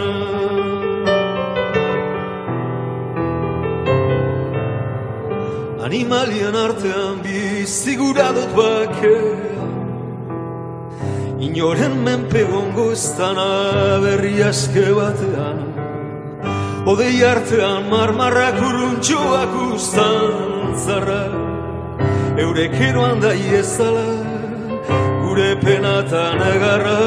Animalian 5.88 6.56
artean 6.66 7.20
bizigura 7.28 8.32
dut 8.40 8.52
bakea 8.56 9.68
Inoren 11.50 12.00
menpe 12.08 12.48
gongo 12.48 12.92
ez 12.96 13.06
dana 13.20 13.52
berri 14.08 14.38
aske 14.52 14.88
batean 15.02 15.65
Odei 16.96 17.20
artean 17.28 17.90
marmarrak 17.92 18.56
uruntxoak 18.56 19.54
ustan 19.76 20.76
zarra 20.80 21.24
Eurek 22.40 22.76
eroan 22.88 23.20
da 23.20 23.32
iezala 23.36 24.06
gure 25.26 25.50
penatan 25.64 26.40
egarra 26.54 27.00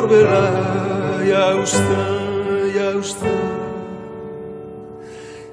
Eta 0.02 0.10
horbela 0.10 1.22
jausten, 1.22 2.74
jausten 2.74 3.38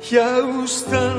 Jausten 0.01 1.18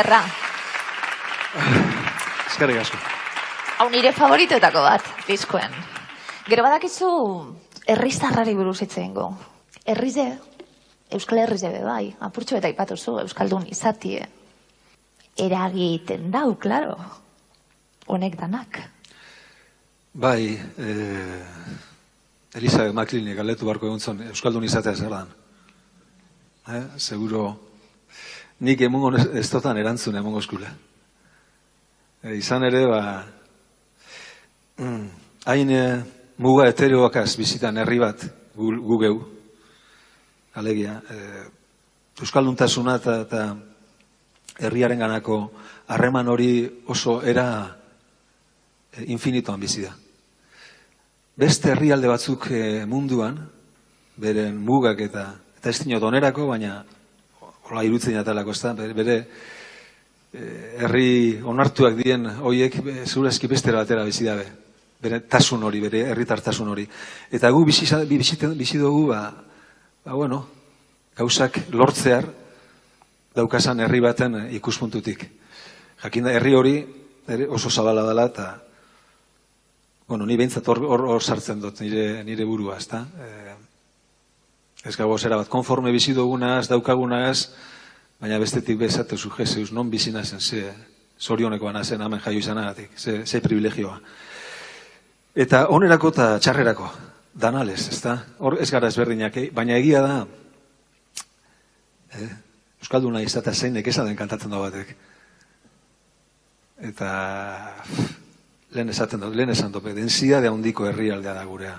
Zederra. 0.00 0.20
Eskerrik 2.48 2.78
asko. 2.80 2.96
Hau 3.80 3.88
nire 3.92 4.14
favoritoetako 4.16 4.80
bat, 4.84 5.04
diskoen. 5.26 5.74
Gero 6.48 6.64
badakizu, 6.64 7.10
herriztarrari 7.84 8.54
buruz 8.56 8.78
hitz 8.80 8.94
egingo. 8.96 9.26
Herrize, 9.84 10.24
Euskal 11.12 11.42
Herrize 11.42 11.68
be 11.74 11.84
bai, 11.84 12.14
apurtxo 12.28 12.56
eta 12.56 12.72
ipatu 12.72 12.96
zu, 12.96 13.18
Euskaldun 13.20 13.68
izatie. 13.68 14.24
Eragiten 15.36 16.30
dau, 16.32 16.54
klaro. 16.56 16.96
Honek 18.08 18.40
danak. 18.40 18.80
Bai, 20.14 20.56
eh, 20.80 22.56
Elizabeth 22.56 22.96
Maklinik 22.96 23.36
galetu 23.36 23.68
barko 23.68 23.90
egun 23.90 24.00
zon, 24.00 24.24
Euskaldun 24.32 24.64
izatea 24.64 24.96
zer 24.96 25.12
dan. 25.12 25.34
Eh, 26.68 26.86
seguro, 26.96 27.69
nik 28.60 28.80
emongo 28.80 29.14
ez- 29.16 29.50
dotan 29.50 29.78
erantzun 29.78 30.16
emongo 30.16 30.38
eskula. 30.38 30.70
E, 32.22 32.36
izan 32.36 32.64
ere, 32.64 32.84
ba, 32.86 33.24
mm, 34.76 35.06
hain 35.46 35.70
eh, 35.70 36.02
muga 36.38 36.68
etereoakaz 36.68 37.36
bizitan 37.36 37.78
herri 37.80 37.98
bat 37.98 38.26
gu, 38.54 38.74
gu 38.76 38.98
geu, 38.98 39.16
alegia, 40.54 41.00
eh, 41.10 41.48
Euskalduntasuna 42.20 42.98
eta, 43.00 43.44
herriaren 44.60 44.98
ganako 44.98 45.38
harreman 45.88 46.28
hori 46.28 46.68
oso 46.86 47.22
era 47.22 47.46
eh, 48.92 49.04
infinitoan 49.08 49.60
bizi 49.60 49.86
da. 49.86 49.94
Beste 51.40 51.72
herrialde 51.72 52.10
batzuk 52.10 52.50
eh, 52.52 52.84
munduan, 52.86 53.38
beren 54.20 54.58
mugak 54.60 55.00
eta 55.00 55.30
eta 55.56 55.70
ez 55.70 55.78
dinot 55.84 56.02
onerako, 56.02 56.46
baina 56.48 56.84
hola 57.70 57.84
irutzen 57.86 58.14
jatalako, 58.18 58.50
ez 58.50 58.60
da, 58.62 58.72
bere, 58.94 59.16
eh, 60.34 60.76
herri 60.84 61.40
onartuak 61.44 61.94
dien 61.98 62.26
hoiek 62.42 62.76
eh, 62.82 63.04
zurezki 63.06 63.46
bestera 63.50 63.78
batera 63.84 64.04
bizi 64.04 64.26
dabe. 64.26 64.46
Bere 65.00 65.20
tasun 65.24 65.62
hori, 65.64 65.80
bere 65.80 66.02
herritartasun 66.10 66.68
hori. 66.68 66.84
Eta 67.32 67.48
gu 67.50 67.64
bizi, 67.64 67.86
za- 67.86 68.02
bi- 68.04 68.18
biziten- 68.20 68.56
bizi 68.58 68.78
dugu, 68.78 69.06
ba, 69.14 69.22
ba, 70.04 70.12
bueno, 70.12 70.42
gauzak 71.16 71.62
lortzear 71.72 72.26
daukasan 73.34 73.80
herri 73.80 74.00
baten 74.00 74.48
ikuspuntutik. 74.58 75.24
Jakin 76.02 76.24
da, 76.24 76.32
herri 76.36 76.54
hori 76.54 76.74
oso 77.48 77.70
zabala 77.70 78.02
dela 78.08 78.24
eta 78.26 78.62
bueno, 80.08 80.26
ni 80.26 80.34
behintzat 80.36 80.66
hor, 80.66 80.80
hor, 80.82 81.04
hor 81.06 81.22
sartzen 81.22 81.60
dut 81.62 81.80
nire, 81.84 82.24
nire 82.26 82.44
burua, 82.44 82.76
ezta? 82.82 83.04
Eh, 83.22 83.54
ez 84.84 84.96
gago 84.96 85.18
zera 85.18 85.36
bat, 85.36 85.48
konforme 85.48 85.92
bizi 85.92 86.14
dugunaz, 86.16 86.68
daukagunaz, 86.68 87.50
baina 88.20 88.38
bestetik 88.38 88.78
bezate 88.80 89.18
zu 89.18 89.30
Jezeus, 89.30 89.72
non 89.72 89.90
bizi 89.90 90.12
nazen, 90.12 90.40
ze, 90.40 90.72
zorionekoa 91.20 91.72
nazen, 91.72 92.00
hemen 92.00 92.20
jaio 92.20 92.38
izanagatik, 92.38 92.90
ze, 92.96 93.26
ze 93.26 93.40
privilegioa. 93.40 94.00
Eta 95.34 95.66
onerako 95.68 96.10
eta 96.14 96.38
txarrerako, 96.40 96.90
danales, 97.34 97.88
ezta? 97.92 98.16
Hor 98.38 98.56
ez 98.60 98.70
gara 98.70 98.88
ezberdinak, 98.88 99.36
eh? 99.36 99.50
baina 99.54 99.76
egia 99.76 100.02
da, 100.02 100.14
eh? 102.16 102.30
Euskalduna 102.80 103.20
izatea 103.22 103.52
zeinek 103.54 103.86
esaten 103.92 104.16
kantatzen 104.16 104.50
da 104.50 104.58
batek. 104.58 104.94
Eta 106.80 107.10
lehen 108.72 108.88
esaten 108.88 109.20
dut, 109.20 109.34
lehen 109.36 109.52
esan 109.52 109.72
dope, 109.72 109.92
densia 109.92 110.40
de 110.40 110.48
handiko 110.48 110.86
herrialdea 110.88 111.34
da 111.36 111.44
gurea. 111.44 111.74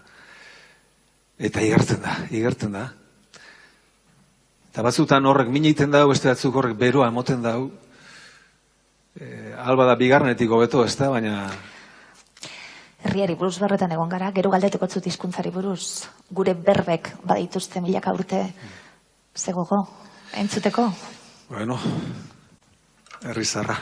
Eta 1.42 1.62
igertzen 1.66 2.02
da, 2.04 2.16
igertzen 2.30 2.76
da. 2.78 2.86
Eta 4.70 4.86
batzutan 4.86 5.26
horrek 5.26 5.50
miniten 5.52 5.92
dau, 5.92 6.06
beste 6.12 6.30
batzuk 6.30 6.56
horrek 6.56 6.78
beroa 6.78 7.10
emoten 7.10 7.42
dau. 7.42 7.72
E, 9.18 9.28
alba 9.58 9.90
da 9.90 9.98
bigarnetik 10.00 10.54
hobeto, 10.54 10.86
ez 10.86 10.94
da, 11.00 11.10
baina 11.12 11.50
Herriari 13.02 13.34
buruz 13.34 13.58
berretan 13.58 13.92
egon 13.96 14.12
gara, 14.12 14.30
gero 14.36 14.52
galdeteko 14.54 14.88
zut 14.88 15.08
hizkuntzari 15.10 15.50
buruz. 15.54 16.06
Gure 16.30 16.54
berbek 16.54 17.10
badituzte 17.26 17.82
milaka 17.82 18.14
urte. 18.14 18.44
Zegogo, 19.34 19.82
entzuteko. 20.38 20.86
Bueno, 21.50 21.80
herrizarra. 23.26 23.80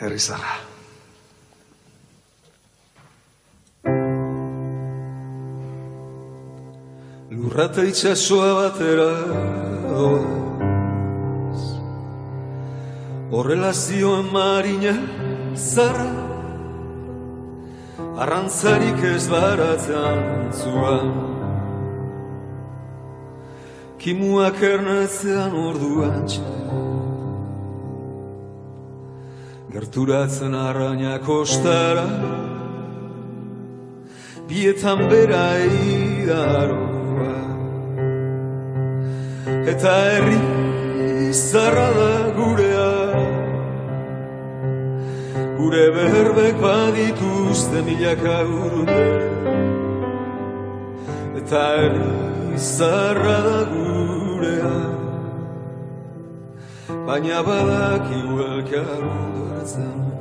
Herrizarra. 0.00 0.71
Lurrata 7.32 7.80
itxasua 7.88 8.50
batera 8.58 9.12
doaz. 9.88 11.62
Horrela 13.32 13.72
zioen 13.72 14.28
marina 14.34 14.92
zara. 15.56 16.10
Arrantzarik 18.22 19.00
ez 19.14 19.24
baratzean 19.32 20.52
zuan 20.52 21.08
Kimuak 23.96 24.60
ernetzean 24.68 25.56
orduan 25.56 26.28
Gerturatzen 29.72 30.54
arraina 30.68 31.16
kostara. 31.24 32.06
Bietan 34.48 35.08
bera 35.08 35.46
idaroa 35.64 36.91
Eta 39.62 39.90
herri 40.10 41.32
zarra 41.32 41.88
da 41.98 42.14
gurea. 42.36 42.90
Gure 45.58 45.84
berbek 45.96 46.56
badituzte 46.62 47.82
milaka 47.86 48.38
urte. 48.42 49.04
Eta 51.40 51.62
herri 51.78 52.58
zarra 52.58 53.38
da 53.48 53.60
gurea. 53.72 54.76
Baina 57.06 57.42
badakigu 57.46 58.40
elkar 58.48 59.02
ondoratzen 59.12 60.11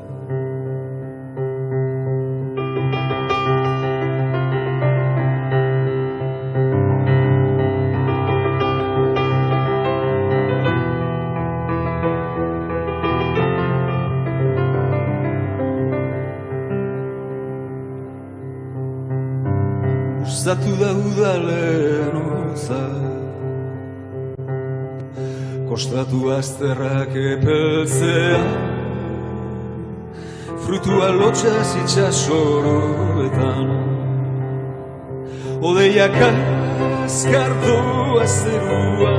Kostatu 25.72 26.28
azterrak 26.36 27.14
epeltzea 27.16 28.40
Frutua 30.66 31.08
lotxaz 31.16 31.70
itxasoroetan 31.80 33.70
Odeiak 35.64 36.18
azkartu 36.28 37.78
azerua 38.20 39.16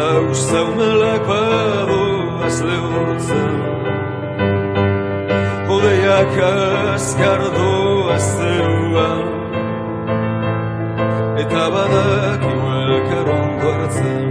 Lau 0.00 0.26
zaumelak 0.34 1.22
badoaz 1.30 2.58
lehortzen 2.70 3.54
Odeiak 5.76 6.34
azkartu 6.50 7.70
azerua 8.18 9.08
Eta 11.38 11.64
badak 11.70 12.44
elkar 12.94 13.28
ondo 13.38 13.72
hartzen 13.72 14.23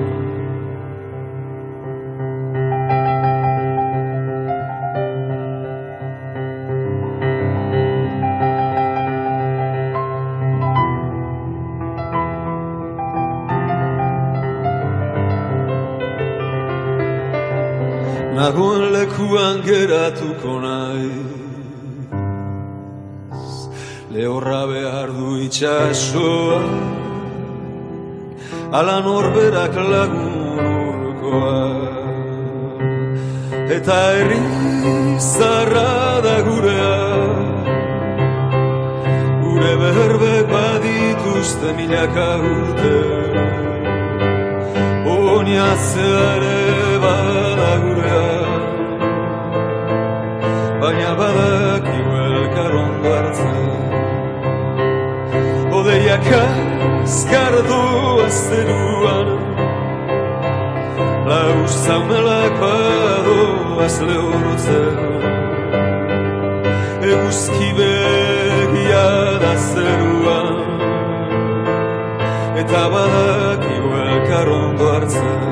geratuko 20.04 20.60
naiz. 20.60 21.94
Lehorra 24.12 24.64
behar 24.68 25.10
du 25.18 25.30
itxasoa 25.48 26.60
Ala 28.78 28.98
norberak 29.08 29.76
lagunurkoa 29.94 31.62
Eta 33.76 33.98
herri 34.16 34.44
zarra 35.20 36.22
da 36.26 36.38
gurea. 36.48 36.96
Gure 39.44 39.74
berbek 39.82 40.46
baditu 40.54 41.34
dituzte 41.34 41.70
milaka 41.80 42.30
urte. 42.52 42.98
Oinatzea 45.16 46.34
bada 46.44 46.83
Baina 51.04 51.18
badakiu 51.20 52.12
elkar 52.26 52.74
ondo 52.82 53.10
hartzen 53.16 53.66
Odeiak 55.78 56.28
azkardu 56.38 57.80
azteruan 58.28 59.30
Laus 61.28 61.76
zaumelak 61.86 62.56
badoaz 62.64 63.96
lehorotzen 64.08 64.98
Eguzki 67.12 67.70
begia 67.84 69.06
da 69.44 69.54
zeruan 69.70 70.52
Eta 72.64 72.84
badakiu 72.96 73.98
elkar 74.08 74.48
ondo 74.60 74.94
hartzen 74.96 75.43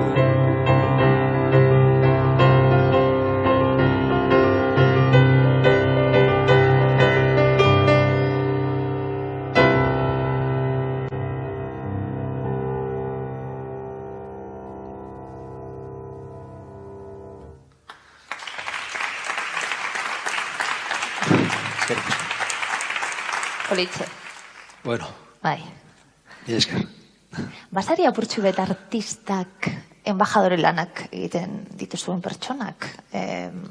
Apurtxu 28.11 28.41
bet 28.43 28.57
artistak, 28.59 29.69
embajadore 30.03 30.57
lanak 30.59 31.05
egiten 31.13 31.61
dituzuen 31.79 32.19
pertsonak, 32.19 32.89
em, 33.15 33.61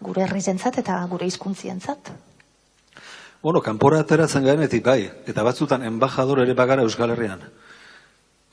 gure 0.00 0.22
herrizentzat 0.24 0.78
eta 0.80 0.96
gure 1.10 1.26
hizkuntzientzat. 1.28 2.08
Bueno, 3.42 3.60
kanpora 3.60 4.00
ateratzen 4.00 4.46
garenetik 4.46 4.84
bai, 4.86 5.10
eta 5.28 5.44
batzutan 5.44 5.84
embajador 5.84 6.40
ere 6.44 6.54
bagara 6.54 6.86
Euskal 6.86 7.12
Herrian. 7.12 7.42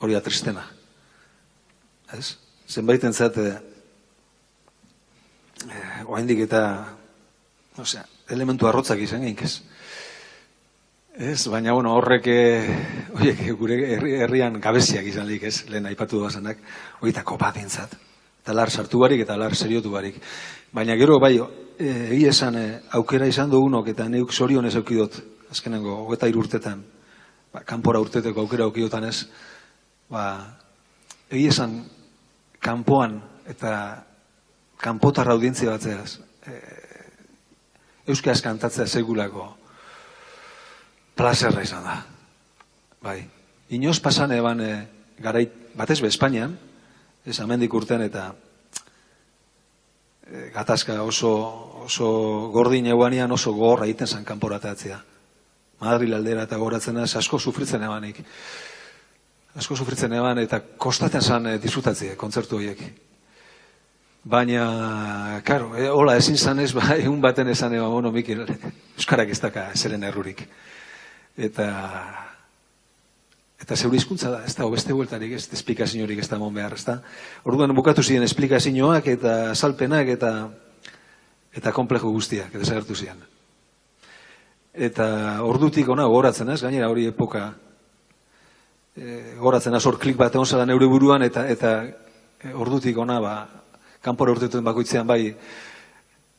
Hori 0.00 0.18
da 0.18 0.20
tristena. 0.20 0.66
Ez? 2.12 2.36
Zenbait 2.68 3.04
entzat, 3.08 3.38
eh, 3.38 3.56
eh, 5.70 6.04
oaindik 6.04 6.44
eta, 6.50 6.62
osea, 7.78 8.04
elementu 8.28 8.68
arrotzak 8.68 9.00
izan 9.00 9.24
geink 9.24 9.46
ez. 11.20 11.30
Ez, 11.30 11.48
baina 11.48 11.72
bueno, 11.72 11.92
horrek, 11.94 12.26
eh, 12.26 13.10
oiek, 13.12 13.42
gure 13.58 13.76
herri, 13.94 14.14
herrian 14.24 14.56
gabeziak 14.60 15.04
izan 15.04 15.26
lik, 15.28 15.42
ez, 15.44 15.66
lehen 15.68 15.86
aipatu 15.86 16.18
duazanak, 16.18 16.62
horietako 17.00 17.36
bat 17.36 17.58
entzat. 17.60 17.92
Eta 18.40 18.54
lar 18.56 18.70
sartu 18.70 19.02
barik 19.02 19.20
eta 19.26 19.36
lar 19.36 19.54
seriotu 19.54 19.92
barik. 19.92 20.16
Baina 20.72 20.96
gero, 20.96 21.18
bai, 21.20 21.36
eh, 21.36 22.08
egia 22.14 22.30
esan, 22.30 22.56
eh, 22.56 22.80
aukera 22.96 23.26
izan 23.28 23.50
dugunok 23.50 23.92
eta 23.92 24.08
neuk 24.08 24.32
zorionez 24.32 24.74
eukidot, 24.80 25.20
azkenengo, 25.50 26.06
hogeta 26.06 26.26
urtetan, 26.32 26.84
ba, 27.52 27.64
kanpora 27.68 28.00
urteteko 28.00 28.40
aukera 28.40 28.64
eukidotan 28.64 29.04
ez, 29.04 29.28
ba, 30.08 30.56
egia 31.28 31.50
esan, 31.50 31.84
kanpoan 32.60 33.20
eta 33.46 34.06
kanpotarra 34.80 35.36
audientzia 35.36 35.70
batzeaz, 35.70 36.20
eh, 36.46 36.78
euskaraz 38.08 38.40
kantatzea 38.40 38.86
segulako 38.86 39.59
plazerra 41.20 41.62
izan 41.62 41.84
da. 41.84 41.98
Bai. 43.04 43.20
Inoz 43.76 43.98
pasan 44.00 44.32
eban 44.32 44.60
e, 44.64 44.70
garait, 45.20 45.52
batez 45.76 46.00
be 46.00 46.08
Espainian, 46.08 46.56
ez 47.26 47.36
amendik 47.44 47.74
urtean 47.76 48.02
eta 48.06 48.30
e, 50.24 50.48
gatazka 50.54 50.96
oso, 51.04 51.32
oso 51.84 52.08
gordin 52.54 52.88
eguanian 52.90 53.32
oso 53.36 53.52
gogorra 53.52 53.86
egiten 53.88 54.08
zan 54.08 54.24
kanporatatzea. 54.24 54.98
Madril 55.80 56.16
aldera 56.16 56.48
eta 56.48 56.58
goratzen 56.60 56.98
ez 57.04 57.12
asko 57.16 57.38
sufritzen 57.38 57.84
ebanik. 57.84 58.24
Asko 59.60 59.76
sufritzen 59.76 60.12
eban 60.16 60.40
eta 60.42 60.62
kostaten 60.80 61.22
zan 61.22 61.52
e, 61.52 61.58
disfrutatzea 61.60 62.16
kontzertu 62.16 62.58
horiek. 62.58 62.82
Baina, 64.24 65.40
karo, 65.44 65.72
e, 65.76 65.86
hola, 65.88 66.16
ezin 66.20 66.36
zanez, 66.36 66.72
ba, 66.76 66.90
egun 66.96 67.20
baten 67.28 67.48
esan 67.52 67.76
eba, 67.76 67.88
bueno, 67.92 68.12
Mikel, 68.12 68.44
Euskarak 68.96 69.32
ez 69.32 69.40
daka 69.40 69.70
zeren 69.76 70.04
errurik. 70.04 70.44
Eta, 71.40 71.66
eta 73.60 73.76
zeure 73.76 73.96
hizkuntza 73.96 74.28
da, 74.34 74.40
ez 74.44 74.52
da, 74.58 74.66
beste 74.68 74.92
bueltarik, 74.92 75.32
ez, 75.38 75.46
esplikaziorik 75.56 76.20
ez 76.20 76.28
da 76.28 76.38
mon 76.40 76.52
behar, 76.52 76.74
ez 76.76 76.84
da. 76.84 76.98
Orduan 77.48 77.72
bukatu 77.76 78.04
ziren 78.04 78.26
esplikazioak 78.26 79.08
eta 79.14 79.54
salpenak 79.54 80.12
eta 80.16 80.34
eta 81.56 81.72
komplejo 81.72 82.12
guztiak, 82.12 82.52
eta 82.54 82.66
zagertu 82.68 82.94
ziren. 82.94 83.24
Eta 84.70 85.06
ordutik 85.42 85.88
ona 85.88 86.04
goratzen 86.06 86.52
ez, 86.52 86.60
gainera 86.62 86.90
hori 86.92 87.08
epoka 87.10 87.48
e, 88.94 89.36
goratzen 89.40 89.74
azor 89.74 89.98
klik 89.98 90.18
bat 90.20 90.36
egon 90.36 90.46
zela 90.46 90.66
neure 90.68 90.86
buruan, 90.86 91.24
eta, 91.26 91.46
eta 91.48 91.72
e, 91.88 92.52
ordutik 92.52 92.98
ona, 93.00 93.18
ba, 93.20 93.34
kanpora 94.04 94.36
urtetuen 94.36 94.64
bakoitzean 94.64 95.08
bai, 95.08 95.34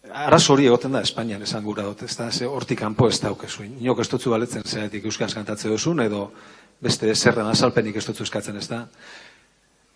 araz 0.10 0.44
hori 0.50 0.66
egoten 0.66 0.96
da 0.96 1.02
Espainian 1.06 1.42
esan 1.46 1.64
gura 1.64 1.84
dut, 1.86 2.04
ez 2.04 2.16
da, 2.18 2.32
ze 2.32 2.48
hortik 2.48 2.80
kanpo 2.80 3.08
ez 3.10 3.20
daukezu. 3.22 3.64
Inok 3.64 4.02
ez 4.02 4.10
dutzu 4.10 4.32
baletzen 4.34 4.64
zeatik 4.66 5.06
euskaz 5.06 5.34
kantatze 5.34 5.70
duzun, 5.70 6.02
edo 6.02 6.32
beste 6.82 7.14
zerren 7.16 7.48
azalpenik 7.48 7.96
ez 7.96 8.06
dutzu 8.08 8.24
eskatzen, 8.24 8.58
ez 8.58 8.68
da. 8.68 8.86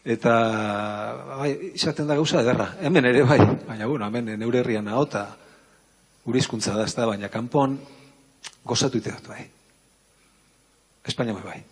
Eta, 0.06 0.34
bai, 1.40 1.52
izaten 1.74 2.08
da 2.08 2.16
gauza 2.16 2.44
ederra. 2.44 2.70
Hemen 2.82 3.10
ere 3.10 3.24
bai, 3.26 3.40
baina, 3.66 3.88
bueno, 3.90 4.06
hemen 4.06 4.36
neure 4.38 4.62
herrian 4.62 4.88
ahota, 4.88 5.26
gure 6.26 6.40
hizkuntza 6.40 6.76
da, 6.78 6.86
ez 6.86 6.94
da, 6.94 7.08
baina 7.10 7.30
kanpon 7.34 7.80
gozatu 8.66 9.02
ite 9.02 9.16
dut, 9.16 9.32
bai. 9.34 9.48
Espainia 11.06 11.34
bai, 11.34 11.44
bai. 11.44 11.64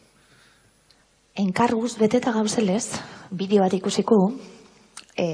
Enkarguz 1.43 1.95
beteta 1.97 2.33
gauzelez, 2.33 2.99
bideo 3.33 3.61
bat 3.63 3.73
ikusiko, 3.73 4.17
e, 5.17 5.27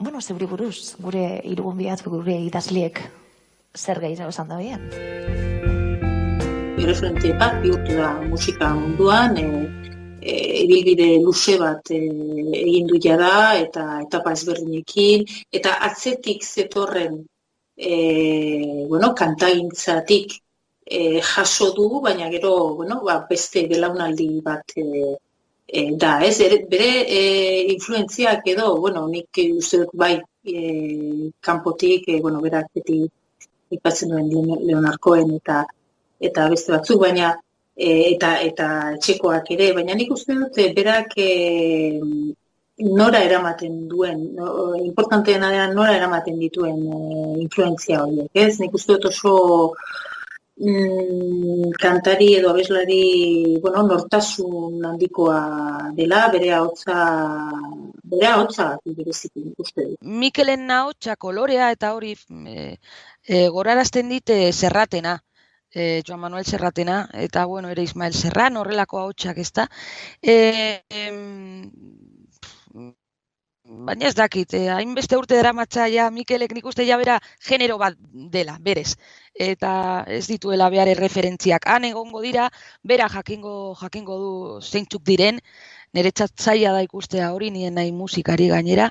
bueno, 0.00 0.20
zeuri 0.20 0.46
buruz, 0.48 0.96
gure 0.98 1.24
irugun 1.44 1.76
biat, 1.76 2.02
gure 2.08 2.36
idazliek 2.48 2.98
zer 3.76 4.00
gehiago 4.00 4.32
esan 4.32 4.48
da 4.48 4.56
bian. 4.58 4.86
Erreferente 6.80 7.34
bat 7.38 7.60
bihurtu 7.62 7.98
da 7.98 8.14
musika 8.24 8.72
munduan, 8.74 9.36
e, 9.36 9.44
e, 10.20 10.36
ibilbide 10.64 11.10
luze 11.24 11.58
bat 11.60 11.92
e, 11.92 12.00
egin 12.62 12.88
du 12.88 13.00
jada 13.04 13.34
eta 13.60 13.86
etapa 14.06 14.32
ezberdinekin, 14.38 15.26
eta 15.60 15.76
atzetik 15.90 16.44
zetorren 16.48 17.20
e, 17.76 18.86
bueno, 18.88 19.12
kantagintzatik 19.14 20.38
e, 20.86 21.20
jaso 21.20 21.72
du, 21.76 21.90
baina 22.00 22.32
gero 22.32 22.54
bueno, 22.80 23.02
ba, 23.04 23.20
beste 23.28 23.66
belaunaldi 23.68 24.30
bat 24.44 24.76
e, 24.76 25.16
e, 25.72 25.96
da, 25.96 26.18
ez? 26.26 26.40
Ere, 26.40 26.60
bere 26.70 26.90
e, 27.06 27.20
influentziak 27.74 28.46
edo, 28.52 28.74
bueno, 28.80 29.06
nik 29.08 29.40
uste 29.56 29.84
dut 29.84 29.94
bai 29.94 30.14
e, 30.18 31.30
kanpotik, 31.40 32.08
e, 32.08 32.20
bueno, 32.20 32.40
berak 32.40 32.72
beti 32.74 33.00
ipatzen 33.76 34.10
duen 34.10 34.50
Leonarkoen 34.66 35.36
eta 35.38 35.62
eta 36.20 36.48
beste 36.52 36.74
batzuk, 36.74 37.00
baina 37.06 37.32
e, 37.76 37.88
eta 38.12 38.34
eta 38.44 38.68
txekoak 39.00 39.50
ere, 39.56 39.72
baina 39.78 39.96
nik 39.96 40.12
uste 40.16 40.36
dut 40.40 40.60
berak 40.76 41.16
e, 41.16 41.30
nora 42.80 43.22
eramaten 43.24 43.86
duen, 43.88 44.22
no, 44.36 44.74
importanteena 44.74 45.50
da 45.52 45.66
nora 45.72 45.96
eramaten 45.96 46.38
dituen 46.40 46.80
e, 46.80 47.00
influentzia 47.44 48.02
horiek, 48.04 48.30
ez? 48.34 48.58
Nik 48.60 48.74
uste 48.74 48.96
dut 48.96 49.10
oso 49.12 49.34
mm, 50.60 51.72
kantari 51.80 52.34
edo 52.38 52.50
abeslari, 52.50 53.56
bueno, 53.62 53.82
nortasun 53.88 54.84
handikoa 54.84 55.40
dela, 55.96 56.28
bere 56.32 56.52
ahotsa 56.52 56.98
bere 58.10 58.26
ahotsa 58.26 58.68
bereziki 58.84 59.46
uste 59.58 59.86
dut. 59.88 59.98
Mikelen 60.02 60.66
nahotsa 60.68 61.16
kolorea 61.16 61.70
eta 61.74 61.94
hori 61.96 62.14
e, 62.14 62.76
e, 63.26 63.48
gorarazten 63.48 64.08
dit 64.12 64.30
e, 64.30 64.52
zerratena. 64.52 65.18
E, 65.72 66.02
Joan 66.02 66.18
Manuel 66.18 66.44
Serratena, 66.44 67.04
eta 67.14 67.44
bueno, 67.46 67.68
ere 67.70 67.84
Ismael 67.86 68.14
Serran, 68.18 68.56
horrelako 68.58 68.98
ahotsak 68.98 69.38
ez 69.38 69.52
da. 69.54 69.68
E, 70.20 70.82
em, 70.90 71.70
baina 73.70 74.06
ez 74.08 74.14
dakit, 74.18 74.54
eh, 74.54 74.68
hainbeste 74.74 75.16
urte 75.16 75.36
dara 75.36 75.86
ja 75.88 76.10
Mikelek 76.10 76.52
nik 76.52 76.66
uste 76.66 76.84
ja 76.86 76.98
genero 77.48 77.78
bat 77.78 77.94
dela, 78.12 78.58
berez. 78.60 78.96
Eta 79.34 80.04
ez 80.08 80.26
dituela 80.26 80.68
behar 80.70 80.88
referentziak 80.98 81.66
han 81.66 81.84
egongo 81.84 82.20
dira, 82.20 82.50
bera 82.82 83.08
jakingo, 83.08 83.74
jakingo 83.80 84.18
du 84.18 84.60
zeintzuk 84.60 85.02
diren, 85.04 85.40
nire 85.92 86.10
txatzaia 86.10 86.72
da 86.72 86.82
ikustea 86.82 87.32
hori, 87.32 87.50
nien 87.50 87.74
nahi 87.74 87.92
musikari 87.92 88.48
gainera, 88.48 88.90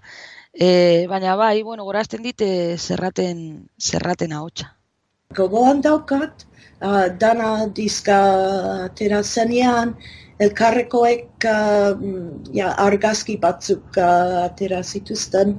e, 0.53 1.05
baina 1.07 1.35
bai, 1.35 1.61
bueno, 1.63 1.83
gorazten 1.83 2.23
dite 2.23 2.77
zerraten, 2.77 3.69
zerraten 3.77 4.33
ahotsa. 4.33 4.78
Gogoan 5.37 5.77
daukat, 5.85 6.43
uh, 6.81 7.07
dana 7.21 7.67
diska 7.79 8.15
atera 8.85 9.19
zenean, 9.21 9.91
elkarrekoek 10.41 11.45
uh, 11.45 11.93
ja, 12.51 12.71
argazki 12.85 13.35
batzuk 13.43 13.99
uh, 14.01 14.47
atera 14.47 14.79
zituzten, 14.81 15.53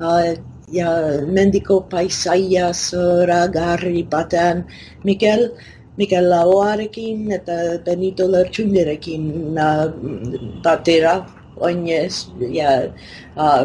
uh, 0.00 0.36
ja, 0.68 0.92
mendiko 1.38 1.78
paisaia 1.94 2.68
zora 2.74 3.40
garri 3.48 4.02
batean, 4.02 4.66
Mikel, 5.02 5.48
Mikel 5.96 6.28
Laoarekin 6.34 7.32
eta 7.40 7.80
Benito 7.88 8.28
Lertxunderekin 8.28 9.56
uh, 9.56 9.88
batera, 10.60 11.16
oinez, 11.56 12.26
ja, 12.52 12.78
uh, 13.32 13.64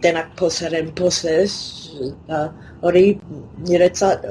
denak 0.00 0.32
posaren 0.40 0.94
posez, 0.96 1.52
uh, 2.32 2.48
hori 2.80 3.10
niretzat 3.68 4.24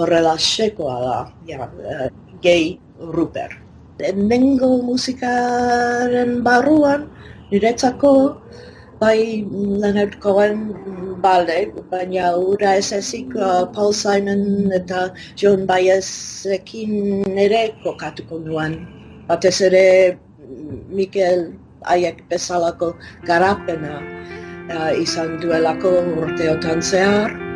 horrela 0.00 0.36
sekoa 0.38 0.98
da, 1.04 1.16
ja, 1.48 1.68
uh, 1.68 2.06
gehi 2.44 2.78
ruper. 3.16 3.56
Nengo 4.16 4.80
musikaren 4.82 6.40
barruan, 6.44 7.08
niretzako, 7.50 8.14
bai 9.00 9.44
Leonard 9.50 10.20
Cohen 10.20 10.74
balde, 11.24 11.72
baina 11.90 12.32
ura 12.36 12.74
ez 12.80 12.92
ezik 12.92 13.34
uh, 13.36 13.64
Paul 13.74 13.92
Simon 13.96 14.72
eta 14.76 15.08
John 15.36 15.66
Baezekin 15.66 17.24
ere 17.46 17.62
kokatuko 17.84 18.40
duan. 18.44 18.80
Batez 19.28 19.60
ere 19.68 19.84
Mikel 20.90 21.52
haiek 21.88 22.24
bezalako 22.28 22.92
garapena 23.28 24.00
uh, 24.00 24.92
izan 24.96 25.38
duelako 25.44 25.94
urteotan 26.24 26.82
zehar. 26.82 27.49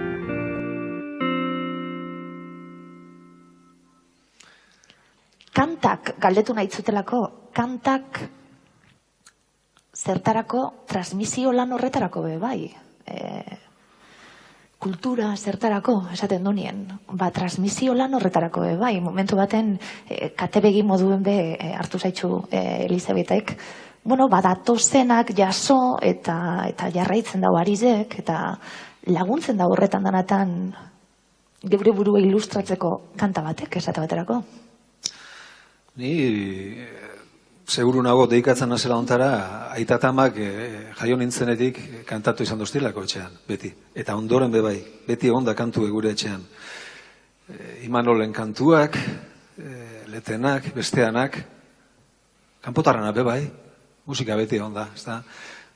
Kantak, 5.55 6.17
galdetu 6.19 6.55
nahi 6.55 6.67
zutelako, 6.67 7.51
kantak 7.55 8.19
zertarako 9.95 10.65
transmisio 10.91 11.53
lan 11.55 11.73
horretarako 11.77 12.25
be 12.25 12.39
bai. 12.43 12.59
E, 13.07 13.19
kultura 14.83 15.31
zertarako, 15.37 15.95
esaten 16.13 16.43
dunien, 16.45 16.83
ba, 17.15 17.31
transmisio 17.31 17.95
lan 17.95 18.19
horretarako 18.19 18.65
be 18.67 18.75
bai. 18.81 18.99
Momentu 19.01 19.39
baten, 19.39 19.77
e, 20.09 20.33
katebegi 20.35 20.83
moduen 20.83 21.23
be 21.23 21.37
e, 21.55 21.71
hartu 21.79 22.03
zaitzu 22.03 22.33
e, 22.51 22.65
Elizabetek, 22.89 23.55
bueno, 24.05 24.27
badatozenak 24.29 25.31
jaso 25.39 25.97
eta 26.03 26.67
eta 26.69 26.91
jarraitzen 26.93 27.47
dago 27.47 27.57
arizek 27.57 28.19
eta 28.21 28.59
laguntzen 29.07 29.57
da 29.57 29.71
horretan 29.71 30.05
danatan 30.05 30.53
geure 31.63 31.95
burua 31.97 32.21
ilustratzeko 32.21 32.91
kanta 33.17 33.41
batek 33.47 33.79
esate 33.81 34.03
baterako. 34.03 34.43
Ni 35.95 36.11
eh, 36.27 36.89
seguru 37.71 38.03
nago 38.03 38.27
deikatzen 38.27 38.69
nazela 38.69 38.97
ontara, 38.99 39.71
aitatamak 39.77 40.37
e, 40.43 40.49
jaio 40.99 41.17
nintzenetik 41.21 41.79
kantatu 42.09 42.43
izan 42.43 42.59
doztilako 42.59 43.05
etxean, 43.07 43.39
beti. 43.47 43.71
Eta 43.95 44.17
ondoren 44.19 44.51
bebai, 44.53 44.77
beti 45.07 45.31
onda 45.31 45.55
kantu 45.55 45.87
gure 45.93 46.11
etxean. 46.11 46.43
E, 47.49 47.87
Imanolen 47.87 48.33
kantuak, 48.35 48.99
e, 48.99 49.71
letenak, 50.11 50.73
besteanak, 50.75 51.39
kanpotarrana 52.65 53.13
bebai, 53.15 53.41
musika 54.07 54.37
beti 54.37 54.59
onda, 54.59 54.89
ezta? 54.95 55.23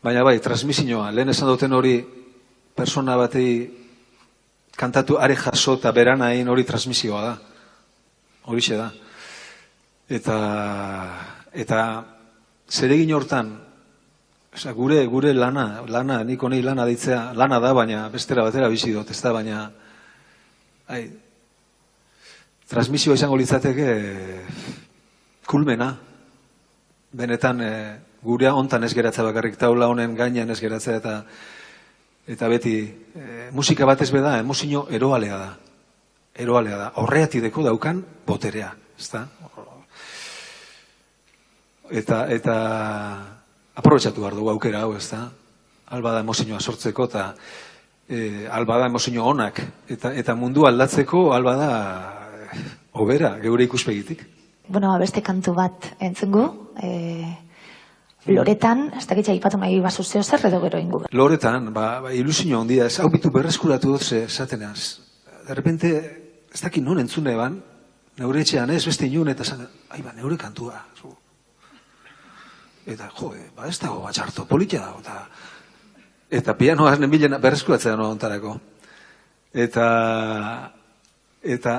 Baina 0.02 0.22
bai, 0.26 0.38
transmisioa, 0.42 1.12
lehen 1.14 1.30
esan 1.30 1.48
duten 1.48 1.72
hori 1.72 1.98
persona 2.74 3.16
batei 3.18 3.50
kantatu 4.78 5.16
are 5.18 5.34
jaso 5.38 5.78
eta 5.78 5.90
beranain 5.92 6.48
hori 6.48 6.64
transmisioa 6.64 7.22
da. 7.22 7.36
Horixe 8.50 8.76
da. 8.78 8.92
Eta 10.08 10.36
eta 11.52 11.80
zeregin 12.68 13.14
hortan 13.14 13.56
Osa, 14.58 14.72
gure 14.72 15.04
gure 15.06 15.34
lana, 15.36 15.84
lana, 15.86 16.22
nik 16.24 16.42
honi 16.42 16.62
lana 16.64 16.86
ditzea, 16.88 17.34
lana 17.36 17.60
da, 17.60 17.74
baina 17.76 18.08
bestera 18.08 18.42
batera 18.42 18.70
bizi 18.72 18.90
dut, 18.90 19.10
ez 19.12 19.20
da, 19.22 19.30
baina 19.36 19.58
ai, 20.88 21.02
transmisioa 22.66 23.14
izango 23.14 23.36
litzateke 23.38 23.92
kulmena, 25.46 25.92
benetan 27.12 27.62
e, 27.62 27.70
gurea 28.24 28.54
hontan 28.56 28.84
ez 28.84 28.92
geratza 28.96 29.22
bakarrik 29.24 29.56
taula 29.60 29.88
honen 29.88 30.16
gainean 30.16 30.50
ez 30.50 30.58
geratza 30.60 30.96
eta 30.96 31.14
eta 32.28 32.48
beti 32.48 32.74
e, 32.82 33.48
musika 33.52 33.86
batez 33.88 34.10
beda 34.12 34.38
emozio 34.40 34.86
eroalea 34.90 35.38
da. 35.38 35.52
Eroalea 36.38 36.76
da. 36.76 36.90
Horreatideko 37.02 37.64
daukan 37.66 38.02
boterea, 38.26 38.74
ezta? 38.98 39.26
Eta 41.90 42.26
eta 42.32 42.54
aprobetxatu 43.74 44.20
behar 44.20 44.36
dugu 44.36 44.50
aukera 44.50 44.82
hau, 44.84 44.94
ezta? 44.96 45.28
Alba 45.88 46.12
da 46.12 46.20
emozioa 46.20 46.60
sortzeko 46.60 47.08
eta 47.08 47.34
e, 48.08 48.46
alba 48.50 48.78
da 48.78 48.86
emozio 48.86 49.24
onak 49.24 49.60
eta 49.88 50.12
eta 50.14 50.34
mundu 50.34 50.66
aldatzeko 50.66 51.32
alba 51.32 51.54
da 51.56 51.70
obera 52.92 53.36
geure 53.40 53.64
ikuspegitik. 53.64 54.24
Bueno, 54.68 54.98
beste 55.00 55.22
kantu 55.24 55.54
bat 55.56 55.94
entzungu, 55.98 56.44
e, 56.82 56.88
Loretan, 58.28 58.90
ez 58.98 59.06
dakitza 59.08 59.32
ipatu 59.32 59.56
nahi 59.56 59.78
basu 59.80 60.02
zeo 60.04 60.22
zer 60.22 60.42
edo 60.50 60.60
gero 60.60 60.78
ingu. 60.78 61.00
Loretan, 61.12 61.72
ba, 61.72 62.00
ba 62.04 62.12
ilusio 62.12 62.60
handia, 62.60 62.86
ez 62.86 62.98
hau 63.00 63.08
bitu 63.08 63.30
berreskuratu 63.32 63.94
dut 63.94 64.02
ze 64.02 64.24
esatenaz. 64.24 65.00
De 65.46 65.54
repente, 65.54 65.88
ez 66.52 66.60
dakit 66.60 66.84
non 66.84 66.98
entzune 67.00 67.34
ban, 67.36 67.56
neure 68.18 68.40
etxean 68.40 68.70
ez, 68.70 68.84
beste 68.84 69.06
inun, 69.06 69.28
eta 69.32 69.44
zan, 69.44 69.64
ai 69.88 70.02
ba, 70.02 70.12
neure 70.12 70.36
kantua. 70.36 70.84
Zu. 71.00 71.14
Eta, 72.88 73.10
jo, 73.18 73.34
ba, 73.56 73.68
ez 73.68 73.76
dago 73.82 74.00
batxarto, 74.06 74.46
politia 74.48 74.80
dago, 74.80 75.02
eta, 75.04 75.28
eta 76.40 76.54
pianoa 76.56 76.94
nemilen 77.02 77.36
berreskuratzea 77.40 77.96
no 78.00 78.08
ontarako. 78.14 78.54
Eta, 79.52 79.88
eta, 81.42 81.74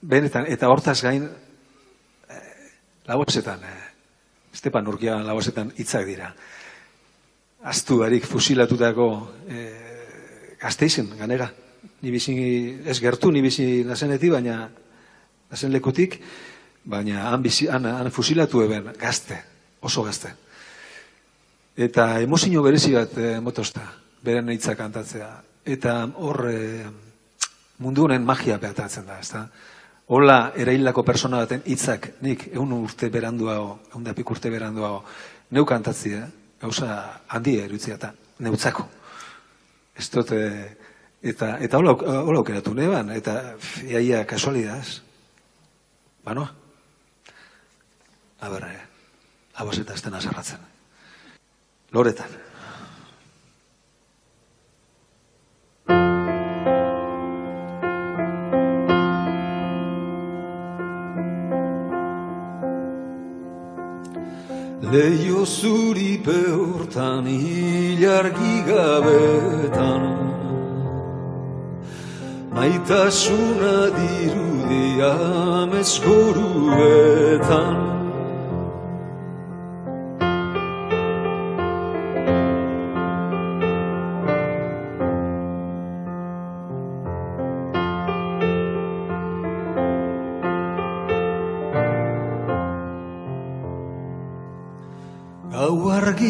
benetan, 0.00 0.48
eta 0.48 0.70
hortaz 0.72 1.00
gain, 1.04 1.28
eh, 1.28 2.70
labosetan, 3.08 3.64
eh, 3.64 3.82
Estepan 4.56 4.88
Urkia 4.88 5.18
labosetan 5.20 5.74
hitzak 5.76 6.06
dira. 6.08 6.30
Aztu 7.68 7.98
barik 8.00 8.24
fusilatutako 8.24 9.06
e, 9.52 9.64
gazteizen, 10.62 11.10
ganera. 11.18 11.50
Ni 12.00 12.12
bizi, 12.14 12.36
ez 12.88 12.96
gertu, 13.02 13.28
ni 13.34 13.42
bizi 13.44 13.84
nazeneti, 13.84 14.30
baina 14.32 14.56
nazen 15.50 15.74
lekutik, 15.74 16.16
baina 16.88 17.26
han, 17.28 17.44
bizi, 17.44 17.68
han, 17.68 17.84
han 17.90 18.10
fusilatu 18.14 18.64
eben 18.64 18.88
gazte, 19.00 19.42
oso 19.84 20.06
gazte. 20.06 20.32
Eta 21.76 22.22
emozio 22.24 22.62
berezi 22.64 22.94
bat 22.94 23.18
e, 23.20 23.34
motosta, 23.44 23.82
beren 24.24 24.48
hitzak 24.48 24.78
kantatzea. 24.80 25.28
Eta 25.68 25.96
hor 26.24 26.46
e, 26.48 26.60
mundu 27.84 28.06
honen 28.06 28.24
magia 28.24 28.56
beatatzen 28.56 29.04
da, 29.04 29.18
ezta? 29.20 29.42
Hola, 30.16 30.52
erailako 30.56 31.02
persona 31.04 31.42
baten 31.42 31.66
hitzak 31.68 32.14
nik 32.24 32.46
egun 32.48 32.72
urte 32.78 33.10
beranduago, 33.12 33.74
egun 33.90 34.06
dapik 34.06 34.30
urte 34.32 34.52
beranduago, 34.54 35.02
neu 35.52 35.64
kantatzi, 35.68 36.12
eh? 36.16 36.22
gauza 36.62 36.96
handi 37.28 37.58
erutzia 37.60 37.98
eta 37.98 38.12
neutzako. 38.46 38.86
Ez 39.98 40.06
dut, 40.14 40.32
eh, 40.32 40.70
eta, 41.20 41.56
eta 41.60 41.80
hola, 41.82 41.92
hola 42.22 42.40
aukeratu 42.40 42.72
neban, 42.78 43.10
eta 43.12 43.34
iaia 43.84 44.22
kasualidaz. 44.24 45.02
Banoa? 46.24 46.48
Aber, 48.46 48.64
eh, 48.70 48.80
aboseta 49.60 49.98
estena 49.98 50.22
zerratzen. 50.22 50.75
Loretan. 51.92 52.28
Leio 64.92 65.44
zuri 65.46 66.22
peortan 66.22 67.26
hilargi 67.26 68.62
gabetan 68.68 70.02
Maitasuna 72.54 73.76
dirudia 73.96 75.14
mezkoruetan 75.72 77.95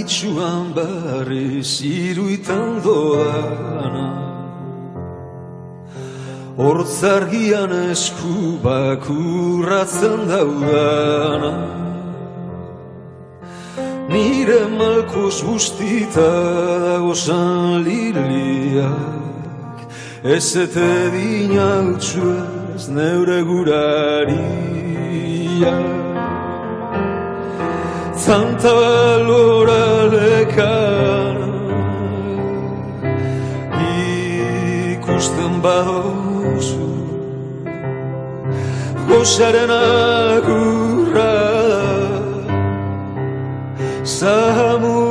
Gau 0.07 0.13
argitxuan 0.13 0.67
barri 0.75 1.63
ziruitan 1.63 2.83
doana 2.85 4.09
Hortzargian 6.57 7.73
esku 7.91 8.63
bakurratzen 8.63 10.29
daudana 10.31 11.55
Nire 14.09 14.63
malkoz 14.79 15.43
guztita 15.43 16.31
dagozan 16.87 17.83
liliak 17.83 19.79
Ez 20.23 20.57
ete 20.57 21.11
dinautxuaz 21.17 22.85
neure 22.95 23.41
gurariak 23.43 24.37
Tanta 28.27 28.74
balora 28.74 30.11
lekan 30.11 31.39
Ikusten 34.91 35.55
badozu 35.62 36.91
Gozaren 39.09 39.70
agurra. 39.70 41.35
Zamurki 44.03 45.06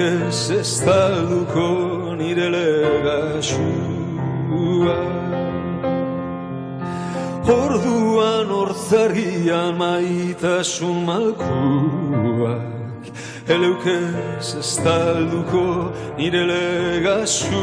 Eleukez 0.00 0.50
ez 0.50 0.80
talduko 0.80 2.16
nire 2.16 2.48
legasuak 2.48 4.00
Orduan 7.44 8.48
hortzargian 8.48 9.76
maitasun 9.76 11.04
malkuak. 11.04 12.64
Eleukez 13.48 14.54
ez 14.62 14.72
talduko 14.84 15.92
nire 16.16 16.44
legasuak 16.48 17.60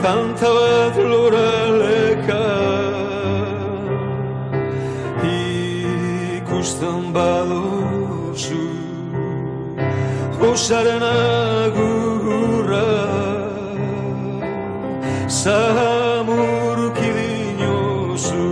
Tanta 0.00 0.48
bat 0.56 0.96
loraleka 1.12 2.44
Ikusten 6.40 7.12
badozu 7.12 7.73
Josaren 10.54 11.02
agurra 11.02 12.90
Zamurki 15.26 17.10
dinozu 17.16 18.46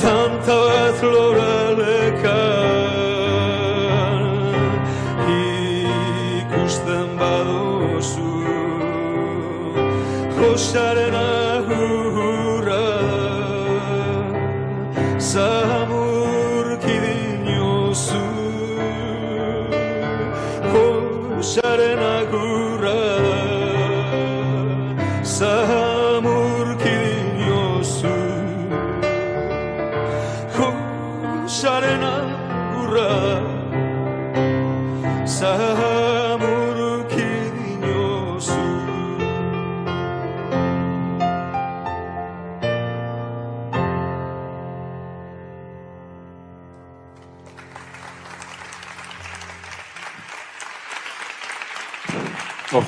Tanta 0.00 0.56
bat 0.68 0.98
loraleka 1.12 2.40
Ikusten 5.36 7.08
badozu. 7.20 8.32
Josaren 10.38 11.27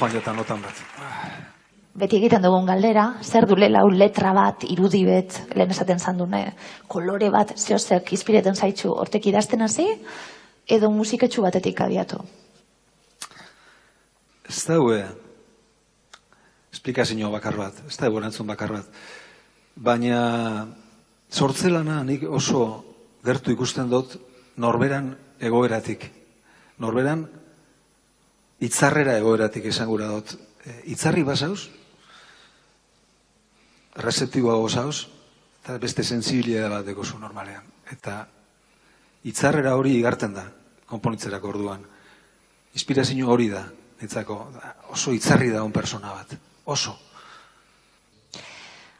joan 0.01 0.12
jatan 0.16 0.36
notan 0.40 0.62
bat. 0.64 0.78
Beti 2.01 2.16
egiten 2.16 2.42
dugun 2.42 2.64
galdera, 2.64 3.18
zer 3.20 3.44
du 3.46 3.57
lau 3.57 3.88
letra 3.92 4.32
bat, 4.32 4.64
irudi 4.64 5.03
bet, 5.05 5.42
lehen 5.55 5.70
esaten 5.74 5.98
zandune, 5.98 6.55
kolore 6.88 7.28
bat, 7.30 7.53
zehozek 7.59 8.12
izpireten 8.16 8.57
zaitxu, 8.57 8.94
hortek 8.94 9.26
idazten 9.26 9.61
hasi, 9.61 9.86
edo 10.66 10.90
musiketxu 10.90 11.42
batetik 11.42 11.80
abiatu. 11.80 12.22
Ez 14.48 14.64
daue, 14.66 15.03
esplikazio 16.72 17.30
bakar 17.30 17.59
bat, 17.59 17.82
ez 17.86 17.98
daue 17.98 18.22
erantzun 18.22 18.46
bakar 18.46 18.72
bat. 18.78 19.03
Baina, 19.76 20.66
sortzelana 21.30 22.03
nik 22.05 22.24
oso 22.24 22.84
gertu 23.24 23.53
ikusten 23.53 23.90
dut 23.90 24.16
norberan 24.57 25.12
egoeratik. 25.40 26.09
Norberan 26.80 27.26
itzarrera 28.61 29.16
egoeratik 29.18 29.66
esan 29.72 29.88
gura 29.88 30.11
dut. 30.12 30.36
E, 30.64 30.76
itzarri 30.92 31.24
basauz, 31.24 31.70
receptiboago 34.00 34.68
zauz, 34.68 35.08
eta 35.62 35.78
beste 35.80 36.04
sensibilia 36.04 36.68
bat 36.68 36.86
dekozu 36.86 37.18
normalean. 37.18 37.64
Eta 37.90 38.22
itzarrera 39.28 39.74
hori 39.76 39.96
igarten 39.98 40.36
da, 40.36 40.46
konponitzerako 40.88 41.52
orduan. 41.54 41.84
Inspirazio 42.76 43.28
hori 43.32 43.48
da, 43.50 43.64
nitzako, 44.00 44.38
oso 44.94 45.12
itzarri 45.16 45.50
da 45.50 45.64
un 45.64 45.72
persona 45.72 46.12
bat. 46.14 46.36
Oso. 46.70 46.96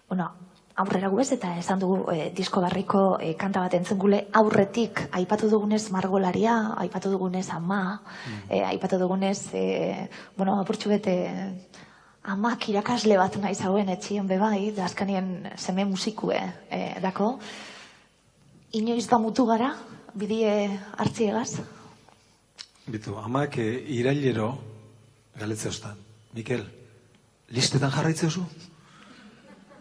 Bueno, 0.09 0.50
aurrera 0.81 1.11
gubez 1.13 1.29
eta 1.37 1.53
esan 1.61 1.81
dugu 1.83 1.99
e, 2.13 2.31
disko 2.37 2.63
barriko 2.65 3.03
e, 3.21 3.35
kanta 3.39 3.63
bat 3.65 3.75
entzun 3.77 3.99
gule 4.01 4.21
aurretik 4.41 5.03
aipatu 5.19 5.51
dugunez 5.53 5.83
margolaria, 5.95 6.57
aipatu 6.85 7.13
dugunez 7.13 7.47
ama, 7.55 8.01
e, 8.49 8.63
aipatu 8.65 8.99
dugunez, 8.99 9.51
e, 9.55 10.09
bueno, 10.37 10.59
apurtxu 10.61 10.93
bete 10.93 11.17
amak 12.23 12.69
irakasle 12.69 13.17
bat 13.17 13.37
nahi 13.41 13.55
zauen 13.55 13.89
etxion 13.89 14.29
bebai, 14.29 14.71
da 14.77 14.87
azkanien 14.87 15.51
seme 15.57 15.85
musikue, 15.85 16.41
e, 16.71 16.81
dako. 17.01 17.39
Inoiz 18.79 19.07
da 19.11 19.19
mutu 19.19 19.47
gara, 19.49 19.75
bidie 20.15 20.53
hartziegaz? 20.97 21.61
Bitu, 22.91 23.17
amak 23.19 23.59
e, 23.59 23.69
irailero 24.01 24.53
galetze 25.39 25.69
ostan. 25.71 25.97
Mikel, 26.35 26.65
listetan 27.51 27.91
jarraitzeuzu? 27.91 28.45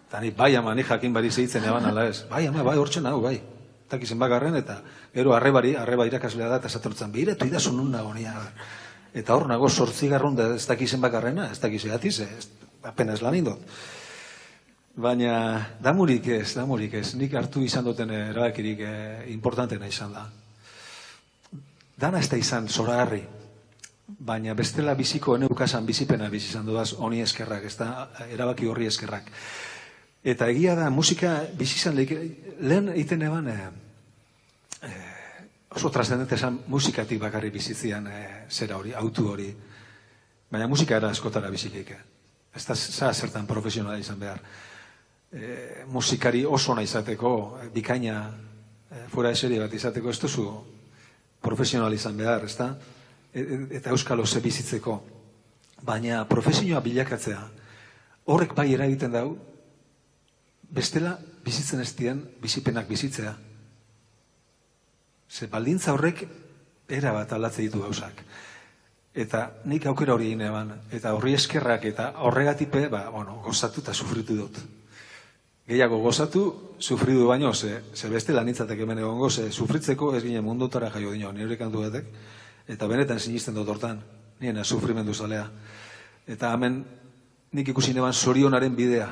Eta 0.09 0.19
ni, 0.23 0.31
bai 0.33 0.55
ama, 0.57 0.73
ni 0.73 0.81
jakin 0.81 1.13
bari 1.13 1.29
zeitzen 1.29 1.67
eban 1.69 1.85
ala 1.85 2.07
ez. 2.09 2.23
Bai 2.31 2.47
ama, 2.49 2.63
bai 2.65 2.77
hortzen 2.81 3.05
hau, 3.05 3.19
bai. 3.21 3.35
Eta 3.85 4.15
bakarren, 4.17 4.55
eta 4.57 4.81
gero 5.13 5.35
arrebari, 5.35 5.75
arreba 5.75 6.07
irakaslea 6.09 6.47
da, 6.49 6.57
eta 6.57 6.67
esatortzen, 6.67 7.11
behiratu 7.11 7.45
idazu 7.45 7.71
nun 7.73 7.91
nago. 7.91 8.13
Eta 9.13 9.35
hor 9.35 9.47
nago 9.47 9.69
sortzi 9.69 10.09
garrun 10.09 10.35
da 10.35 10.55
ez 10.55 10.65
dakizen 10.65 11.01
bakarrena, 11.01 11.51
ez 11.51 11.59
dakize 11.59 11.93
atiz, 11.93 12.19
ez, 12.21 12.49
apenas 12.83 13.21
lan 13.21 13.35
indot. 13.35 13.61
Baina, 14.97 15.77
damurik 15.79 16.27
ez, 16.27 16.55
damurik 16.55 16.93
ez. 16.93 17.13
Nik 17.15 17.33
hartu 17.33 17.61
izan 17.61 17.85
duten 17.85 18.09
erabakirik 18.09 18.79
eh, 18.81 19.23
importantena 19.29 19.87
izan 19.87 20.13
da. 20.13 20.25
Dana 21.99 22.19
ez 22.19 22.29
da 22.29 22.37
izan 22.37 22.67
zoragarri, 22.67 23.21
baina 24.17 24.53
bestela 24.57 24.95
biziko 24.97 25.35
eneukasan 25.37 25.85
bizipena 25.85 26.29
bizi 26.29 26.49
izan 26.49 26.65
dudaz 26.65 26.93
honi 26.97 27.21
eskerrak, 27.21 27.65
ez 27.65 27.75
da 27.77 28.09
erabaki 28.33 28.67
horri 28.67 28.87
eskerrak. 28.89 29.29
Eta 30.23 30.49
egia 30.51 30.75
da, 30.75 30.89
musika 30.91 31.37
bizi 31.55 31.77
izan 31.79 31.95
lehik, 31.95 32.11
lehen 32.59 32.89
egiten 32.91 33.21
eban, 33.23 33.47
eh, 33.47 33.69
oso 35.69 35.89
trascendente 35.89 36.35
esan 36.35 36.59
musikatik 36.67 37.19
bakarri 37.21 37.49
bizitzian 37.49 38.07
eh, 38.07 38.45
zera 38.49 38.77
hori, 38.77 38.93
autu 38.93 39.29
hori. 39.31 39.53
Baina 40.51 40.67
musika 40.67 40.97
era 40.97 41.11
eskotara 41.11 41.49
bizikik. 41.49 41.93
Ez 42.55 42.65
da 42.65 42.75
za 42.75 43.13
zertan 43.13 43.47
profesionala 43.47 43.97
izan 43.97 44.19
behar. 44.19 44.41
Eh, 45.31 45.85
musikari 45.87 46.43
oso 46.45 46.75
nahi 46.75 46.89
izateko, 46.89 47.59
bikaina, 47.73 48.31
fuera 49.13 49.29
de 49.29 49.35
serie 49.35 49.59
bat 49.61 49.73
izateko, 49.73 50.09
ez 50.09 50.19
duzu 50.19 50.47
profesional 51.41 51.93
izan 51.93 52.17
behar, 52.17 52.43
ez 52.43 52.57
da? 52.57 52.73
E- 53.33 53.39
e- 53.39 53.67
eta 53.77 53.91
euskalo 53.91 54.25
ze 54.25 54.41
bizitzeko. 54.41 54.99
Baina 55.81 56.25
profesioa 56.27 56.81
bilakatzea, 56.81 57.39
horrek 58.25 58.55
bai 58.55 58.73
eragiten 58.73 59.11
dau, 59.11 59.37
bestela 60.69 61.17
bizitzen 61.45 61.81
ez 61.81 61.93
dien 61.97 62.21
bizipenak 62.41 62.87
bizitzea. 62.87 63.35
Ze 65.29 65.47
baldintza 65.47 65.93
horrek 65.93 66.25
era 66.89 67.13
bat 67.13 67.33
aldatze 67.33 67.61
ditu 67.61 67.81
gauzak. 67.81 68.23
Eta 69.13 69.45
nik 69.65 69.85
aukera 69.89 70.13
hori 70.13 70.29
egin 70.29 70.41
eban, 70.45 70.73
eta 70.93 71.13
horri 71.17 71.33
eskerrak 71.33 71.85
eta 71.89 72.11
horregatipe, 72.25 72.87
ba, 72.89 73.07
bueno, 73.09 73.39
gozatu 73.45 73.81
eta 73.81 73.93
sufritu 73.93 74.35
dut. 74.37 74.59
Gehiago 75.69 75.99
gozatu, 76.01 76.43
sufridu 76.79 77.27
baino, 77.27 77.53
ze, 77.53 77.81
ze 77.93 78.09
beste 78.09 78.33
lanitzatek 78.33 78.79
hemen 78.79 79.01
egongo, 79.03 79.29
ze 79.29 79.51
sufritzeko 79.51 80.15
ez 80.15 80.23
ginen 80.23 80.43
mundotara 80.43 80.89
jaio 80.89 81.11
dino, 81.11 81.31
nire 81.31 81.57
kantu 81.57 81.83
batek, 81.83 82.07
eta 82.67 82.87
benetan 82.87 83.19
sinisten 83.19 83.53
dut 83.53 83.69
hortan, 83.69 84.01
niena 84.39 84.63
sufrimendu 84.63 85.13
zalea. 85.13 85.45
Eta 86.27 86.53
hemen 86.53 86.83
nik 87.51 87.67
ikusi 87.67 87.93
neban 87.93 88.13
sorionaren 88.13 88.75
bidea. 88.75 89.09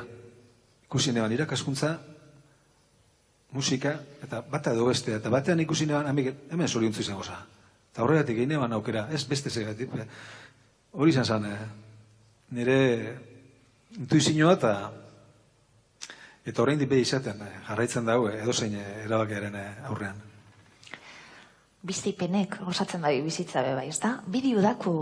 Ikusi 0.88 1.12
neban 1.12 1.32
irakaskuntza, 1.36 1.98
musika, 3.52 3.94
eta 4.24 4.40
bata 4.40 4.72
edo 4.72 4.86
bestea, 4.88 5.18
eta 5.20 5.28
batean 5.32 5.60
ikusi 5.60 5.86
neban, 5.88 6.06
amik, 6.08 6.32
hemen 6.50 6.68
soriontzu 6.68 7.04
izango 7.04 7.24
za. 7.24 7.38
Eta 7.92 8.04
horregatik 8.04 8.38
egin 8.38 8.54
neban 8.54 8.72
aukera, 8.72 9.08
ez 9.12 9.24
beste 9.28 9.50
zegatik. 9.50 9.92
eh. 9.94 10.06
Hori 10.92 11.10
izan 11.10 11.24
zen, 11.24 11.44
eh, 11.44 11.66
nire 12.50 12.78
intuizioa 13.98 14.54
eta 14.54 14.72
eta 16.48 16.62
orain 16.62 16.78
dipe 16.78 16.96
izaten, 16.96 17.42
eh, 17.42 17.60
jarraitzen 17.68 18.06
dago 18.06 18.30
edozein 18.30 18.74
erabakiaren 19.04 19.56
aurrean. 19.84 20.16
Bizipenek 21.82 22.56
osatzen 22.66 23.02
da 23.02 23.10
bizitza 23.10 23.62
be 23.62 23.74
bai, 23.74 23.88
ezta? 23.88 24.22
Bideo 24.26 24.62
daku 24.62 24.94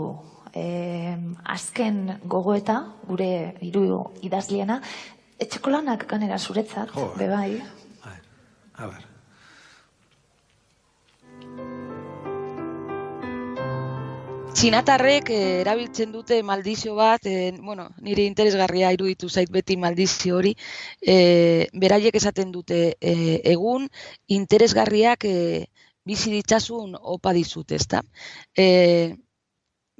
eh, 0.53 1.17
azken 1.45 2.19
gogoeta 2.25 2.93
gure 3.07 3.55
hiru 3.61 4.11
idazliena 4.21 4.81
etxekolanak 5.39 6.07
ganera 6.09 6.37
zuretzat, 6.39 6.91
Jo. 6.95 7.13
be 7.17 7.27
bai. 7.27 7.61
A 8.77 8.87
ber. 8.87 9.03
Txinatarrek 14.57 15.29
eh, 15.29 15.59
erabiltzen 15.61 16.11
dute 16.11 16.39
maldizio 16.41 16.95
bat, 16.97 17.25
eh, 17.29 17.51
bueno, 17.61 17.91
nire 18.01 18.23
interesgarria 18.25 18.89
iruditu 18.95 19.29
zait 19.29 19.51
beti 19.53 19.77
maldizio 19.77 20.37
hori, 20.39 20.55
eh, 21.01 21.67
beraiek 21.73 22.15
esaten 22.17 22.51
dute 22.51 22.95
eh, 22.99 23.41
egun 23.53 23.85
interesgarriak 24.39 25.25
eh, 25.29 25.67
bizi 26.05 26.31
ditzasun 26.33 26.97
opa 26.97 27.33
dizut, 27.37 27.71
ezta? 27.71 28.01
Eh, 28.57 29.13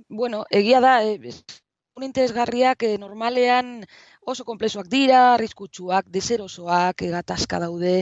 bueno, 0.09 0.45
egia 0.49 0.81
da, 0.81 1.03
eh, 1.03 1.19
egun 1.21 2.09
interesgarriak 2.09 2.83
normalean 2.97 3.85
oso 4.27 4.43
konplexuak 4.43 4.89
dira, 4.91 5.19
arriskutsuak, 5.35 6.09
deserosoak, 6.11 7.01
eh, 7.01 7.11
gatazka 7.15 7.59
daude, 7.63 7.93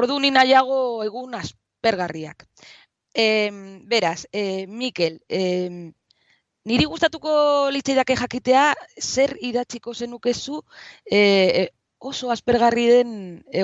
ordu 0.00 0.18
ni 0.20 0.30
nahiago 0.34 0.78
egun 1.06 1.36
aspergarriak. 1.38 2.46
Em, 3.14 3.86
beraz, 3.88 4.26
eh, 4.32 4.66
Mikel, 4.66 5.20
em, 5.28 5.92
niri 6.64 6.88
gustatuko 6.94 7.70
litzaidake 7.76 8.16
jakitea 8.16 8.64
zer 8.98 9.36
idatziko 9.50 9.94
zenukezu 9.94 10.62
eh, 11.06 11.68
oso 11.98 12.30
aspergarri 12.34 12.86
den 12.90 13.10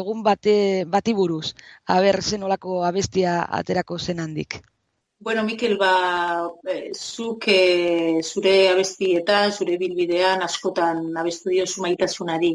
egun 0.01 0.23
bate, 0.23 0.85
bati 0.87 1.15
buruz. 1.15 1.55
Aber, 1.87 2.23
zenolako 2.23 2.85
abestia 2.87 3.41
aterako 3.61 3.99
zen 3.99 4.21
handik. 4.21 4.61
Bueno, 5.21 5.43
Mikel, 5.43 5.77
ba, 5.77 6.49
eh, 6.64 6.93
zuk 6.95 7.45
eh, 7.49 8.21
zure 8.23 8.53
abestietan, 8.71 9.51
zure 9.53 9.77
bilbidean 9.81 10.43
askotan 10.47 11.01
abestu 11.23 11.51
diozu 11.51 11.83
maitasunari. 11.83 12.51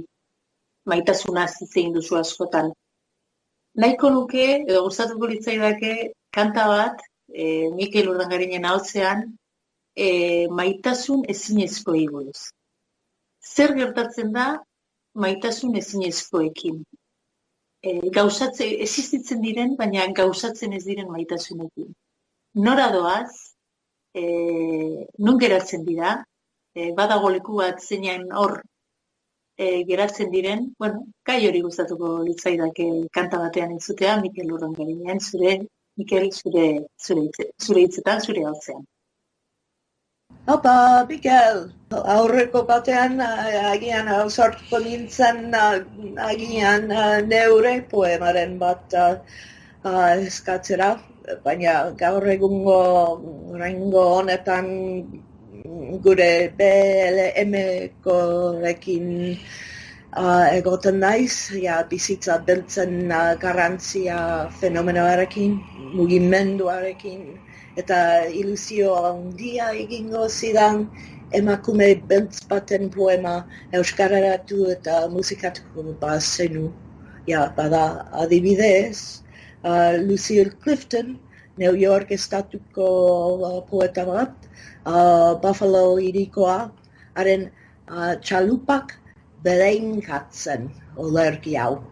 Maitasuna 0.92 1.44
hitz 1.48 1.72
egin 1.76 1.92
duzu 1.98 2.16
askotan. 2.20 2.70
Nahiko 3.84 4.12
nuke, 4.16 4.46
edo 4.62 4.84
gustatuko 4.86 5.28
litzaidake, 5.32 5.92
kanta 6.38 6.68
bat, 6.72 7.04
eh, 7.34 7.68
Mikel 7.80 8.08
Urdangarinen 8.14 8.68
ahotzean, 8.70 9.26
eh, 10.06 10.48
maitasun 10.60 11.26
ezinezko 11.36 11.98
buruz. 12.14 12.52
Zer 13.56 13.76
gertatzen 13.82 14.32
da 14.40 14.46
maitasun 15.26 15.76
ezinezkoekin? 15.82 16.80
E, 17.84 18.00
gauzatze, 18.20 18.70
existitzen 18.88 19.42
diren, 19.42 19.76
baina 19.76 20.08
gauzatzen 20.22 20.80
ez 20.80 20.86
diren 20.86 21.12
maitasunekin 21.12 21.92
nora 22.54 22.90
doaz, 22.92 23.32
e, 24.14 24.24
nun 25.18 25.40
geratzen 25.40 25.84
dira, 25.86 26.14
e, 26.76 26.92
badago 27.00 27.30
leku 27.34 27.58
bat 27.62 27.82
zeinan 27.82 28.30
hor 28.42 28.62
e, 29.58 29.84
geratzen 29.90 30.32
diren, 30.32 30.66
bueno, 30.80 31.06
gai 31.26 31.40
hori 31.48 31.62
gustatuko 31.62 32.16
litzaidake 32.28 32.88
kanta 33.18 33.40
batean 33.46 33.76
entzutea, 33.78 34.18
Mikel 34.22 34.52
Urrangarinean, 34.58 35.20
zure, 35.20 35.60
Mikel, 35.98 36.32
zure, 36.32 36.66
zure, 37.06 37.30
zure 37.62 37.86
hitzetan, 37.86 38.22
zure 38.22 38.46
hotzean. 38.50 38.84
Opa, 40.54 41.06
Miguel, 41.08 41.60
aurreko 42.14 42.64
batean 42.68 43.22
agian 43.22 44.10
ausartuko 44.16 44.80
nintzen 44.86 45.54
agian 45.56 46.90
neure 47.30 47.74
poemaren 47.92 48.58
bat 48.64 48.98
eh, 49.04 49.14
eskatzera, 50.26 50.90
baina 51.44 51.74
gaur 51.98 52.24
egungo 52.38 52.80
rengo 53.64 54.04
honetan 54.20 54.66
gure 56.04 56.34
BLM-korekin 56.58 59.06
uh, 60.18 60.46
egoten 60.52 61.00
naiz, 61.00 61.52
ja, 61.62 61.82
bizitza 61.90 62.38
beltzen 62.48 63.12
uh, 63.12 63.34
garantzia 63.40 64.50
fenomenoarekin, 64.60 65.58
mugimenduarekin, 65.96 67.26
eta 67.80 67.98
ilusio 68.30 68.94
handia 69.08 69.72
egingo 69.86 70.28
zidan 70.30 70.88
emakume 71.34 71.90
beltz 72.10 72.44
baten 72.50 72.90
poema 72.94 73.40
euskararatu 73.74 74.70
eta 74.76 75.08
musikatuko 75.10 75.96
bazenu. 76.02 76.72
Ja, 77.26 77.48
bada 77.56 78.10
adibidez, 78.20 79.23
uh, 79.64 79.98
Lucille 80.00 80.52
Clifton, 80.64 81.18
New 81.58 81.76
York 81.76 82.12
estatuko 82.12 82.88
uh, 83.38 83.62
poeta 83.70 84.06
bat, 84.06 84.34
uh, 84.86 85.36
Buffalo 85.42 85.98
irikoa, 86.02 86.72
haren 87.16 87.50
uh, 87.90 88.16
txalupak 88.22 88.98
bereinkatzen 89.44 90.70
olerki 90.98 91.56
hau, 91.60 91.84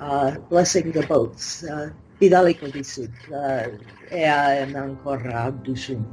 uh, 0.00 0.36
Blessing 0.50 0.92
the 0.92 1.06
Boats, 1.06 1.64
uh, 1.64 1.90
bidaliko 2.20 2.70
dizut, 2.72 3.12
uh, 3.34 3.66
ea 4.10 4.64
emankorra 4.66 5.50
duzun. 5.66 6.04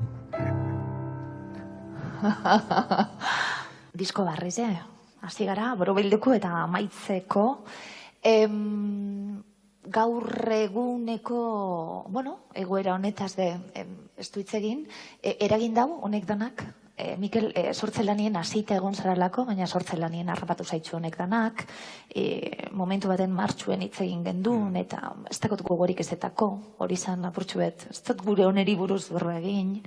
Disko 3.99 4.26
barriz, 4.28 4.57
eh? 4.60 4.76
Hasi 5.24 5.45
gara, 5.47 5.74
borobilduko 5.76 6.34
eta 6.36 6.51
amaitzeko. 6.64 7.45
Em, 8.24 9.39
gaur 9.84 10.51
eguneko, 10.51 12.05
bueno, 12.09 12.39
egoera 12.53 12.95
honetaz 12.95 13.36
de, 13.36 13.49
em, 13.73 13.95
ez 14.17 14.32
e, 14.34 15.38
eragin 15.39 15.73
dau, 15.73 15.99
honek 16.01 16.25
danak, 16.25 16.63
e, 16.97 17.15
Mikel, 17.17 17.53
e, 17.55 17.73
sortzelanien 17.73 18.36
hasita 18.36 18.75
egon 18.75 18.93
zaralako, 18.93 19.45
baina 19.45 19.67
sortzelanien 19.67 20.30
harrapatu 20.30 20.65
zaitzu 20.65 20.97
honek 20.97 21.17
danak, 21.17 21.65
e, 22.09 22.67
momentu 22.71 23.07
baten 23.07 23.32
martxuen 23.32 23.82
hitz 23.82 24.01
egin 24.01 24.23
gendun, 24.23 24.75
eta 24.75 25.13
ez 25.30 25.39
dakot 25.39 25.63
gogorik 25.63 26.01
ezetako, 26.03 26.49
hori 26.77 26.97
zan 26.97 27.23
apurtxu 27.25 27.63
bet, 27.63 27.88
ez 27.89 28.01
dut 28.03 28.21
gure 28.25 28.45
oneri 28.45 28.75
buruz 28.75 29.07
berro 29.13 29.32
egin, 29.32 29.80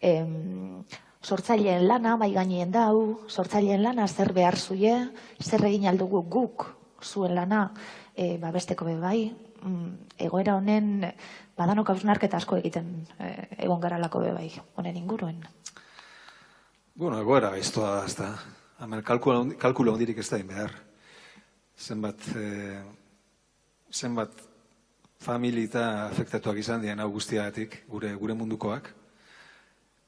em, 0.00 0.84
sortzaileen 1.24 1.88
lana 1.88 2.16
bai 2.20 2.30
gaineen 2.32 2.70
dau, 2.70 3.26
sortzaileen 3.28 3.82
lana 3.82 4.06
zer 4.06 4.32
behar 4.32 4.56
zuie, 4.56 4.94
zer 5.42 5.64
egin 5.64 5.88
aldugu 5.90 6.22
guk 6.22 6.68
zuen 7.04 7.34
lana 7.34 7.72
e, 8.14 8.38
babesteko 8.38 8.86
be 8.88 8.96
bai, 9.00 9.18
mm, 9.62 9.90
egoera 10.26 10.56
honen 10.56 11.10
badanok 11.58 11.90
hausnarketa 11.94 12.38
asko 12.38 12.56
egiten 12.62 13.06
e, 13.18 13.34
egon 13.66 13.80
garalako 13.80 14.24
be 14.24 14.32
bai, 14.32 14.50
honen 14.76 14.96
inguruen. 14.96 15.42
Bueno, 16.94 17.18
egoera 17.18 17.50
gaiztoa 17.50 17.96
da, 17.96 18.02
ez 18.06 18.14
da. 18.14 18.28
Hemen 18.84 19.02
kalkulo, 19.02 19.94
handirik 19.94 20.18
ez 20.22 20.28
da 20.28 20.38
behar. 20.46 20.74
Zenbat, 21.74 22.26
eh, 22.38 22.82
zenbat 23.90 24.30
familita 25.18 26.06
afektatuak 26.06 26.58
izan 26.58 26.82
dien 26.82 27.00
hau 27.00 27.08
guztiagatik, 27.10 27.80
gure, 27.90 28.12
gure 28.14 28.34
mundukoak. 28.34 28.92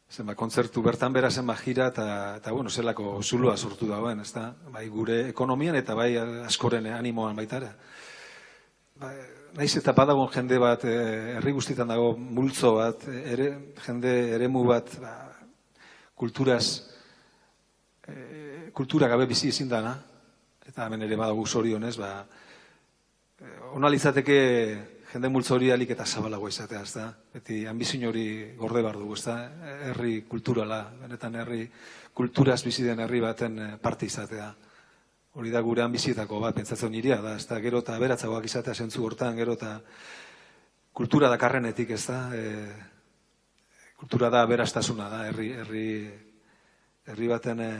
Zenbat 0.06 0.36
kontzertu 0.38 0.82
bertan 0.86 1.12
bera 1.12 1.30
zenbat 1.30 1.58
jira 1.64 1.88
eta, 1.90 2.04
eta 2.38 2.52
bueno, 2.54 2.70
zelako 2.70 3.20
zuloa 3.22 3.56
sortu 3.56 3.88
dagoen, 3.90 4.20
ez 4.22 4.30
da? 4.32 4.52
Bai 4.70 4.86
gure 4.88 5.24
ekonomian 5.28 5.74
eta 5.76 5.96
bai 5.98 6.12
askoren 6.46 6.86
animoan 6.94 7.34
baita 7.36 7.58
ere. 7.58 7.72
Ba, 9.02 9.10
naiz 9.58 9.72
eta 9.80 9.92
badagon 9.92 10.30
jende 10.32 10.60
bat, 10.62 10.84
eh, 10.84 11.36
herri 11.36 11.52
guztietan 11.52 11.90
dago 11.90 12.14
multzo 12.16 12.76
bat, 12.76 13.02
eh, 13.10 13.22
ere, 13.32 13.48
jende 13.86 14.12
eremu 14.36 14.64
bat, 14.64 14.94
ba, 15.02 15.14
kulturaz, 16.14 16.82
eh, 18.06 18.70
kultura 18.72 19.08
gabe 19.08 19.26
bizi 19.26 19.48
ezin 19.48 19.68
dana, 19.68 19.96
eta 20.66 20.86
hemen 20.86 21.02
ere 21.02 21.16
badago 21.16 21.46
zorionez, 21.46 21.96
ba, 21.98 22.26
ona 23.74 23.90
litzateke 23.90 24.95
jende 25.16 25.30
multzo 25.32 25.54
hori 25.56 25.70
alik 25.72 25.94
eta 25.94 26.04
zabalago 26.04 26.48
izatea, 26.50 26.82
ez 26.84 26.92
da? 26.92 27.06
Beti 27.32 27.62
ambizin 27.66 28.02
hori 28.04 28.52
gorde 28.58 28.82
behar 28.84 28.98
dugu, 29.00 29.14
ez 29.16 29.22
da? 29.24 29.36
Herri 29.88 30.16
kulturala, 30.28 30.82
benetan 31.00 31.38
herri 31.40 31.62
kulturaz 32.16 32.58
bizi 32.64 32.84
den 32.84 33.00
herri 33.00 33.22
baten 33.24 33.56
eh, 33.58 33.68
parte 33.80 34.04
izatea. 34.10 34.50
Hori 35.40 35.52
da 35.54 35.62
gure 35.64 35.84
ambizietako 35.86 36.40
bat, 36.42 36.56
pentsatzen 36.56 36.92
nirea 36.92 37.16
da, 37.24 37.32
ez 37.40 37.46
da? 37.48 37.60
Gero 37.64 37.80
eta 37.80 37.96
aberatzagoak 37.96 38.44
izatea 38.44 38.74
zentzu 38.74 39.06
hortan, 39.08 39.40
gero 39.40 39.56
eta 39.56 39.78
kultura 40.92 41.32
dakarrenetik, 41.32 41.94
ez 41.96 42.02
da? 42.08 42.20
E, 42.36 42.44
kultura 43.96 44.28
da 44.32 44.44
aberastasuna 44.44 45.08
da, 45.12 45.22
herri, 45.30 45.48
herri, 45.62 45.86
herri 47.08 47.32
baten 47.32 47.64
eh, 47.64 47.72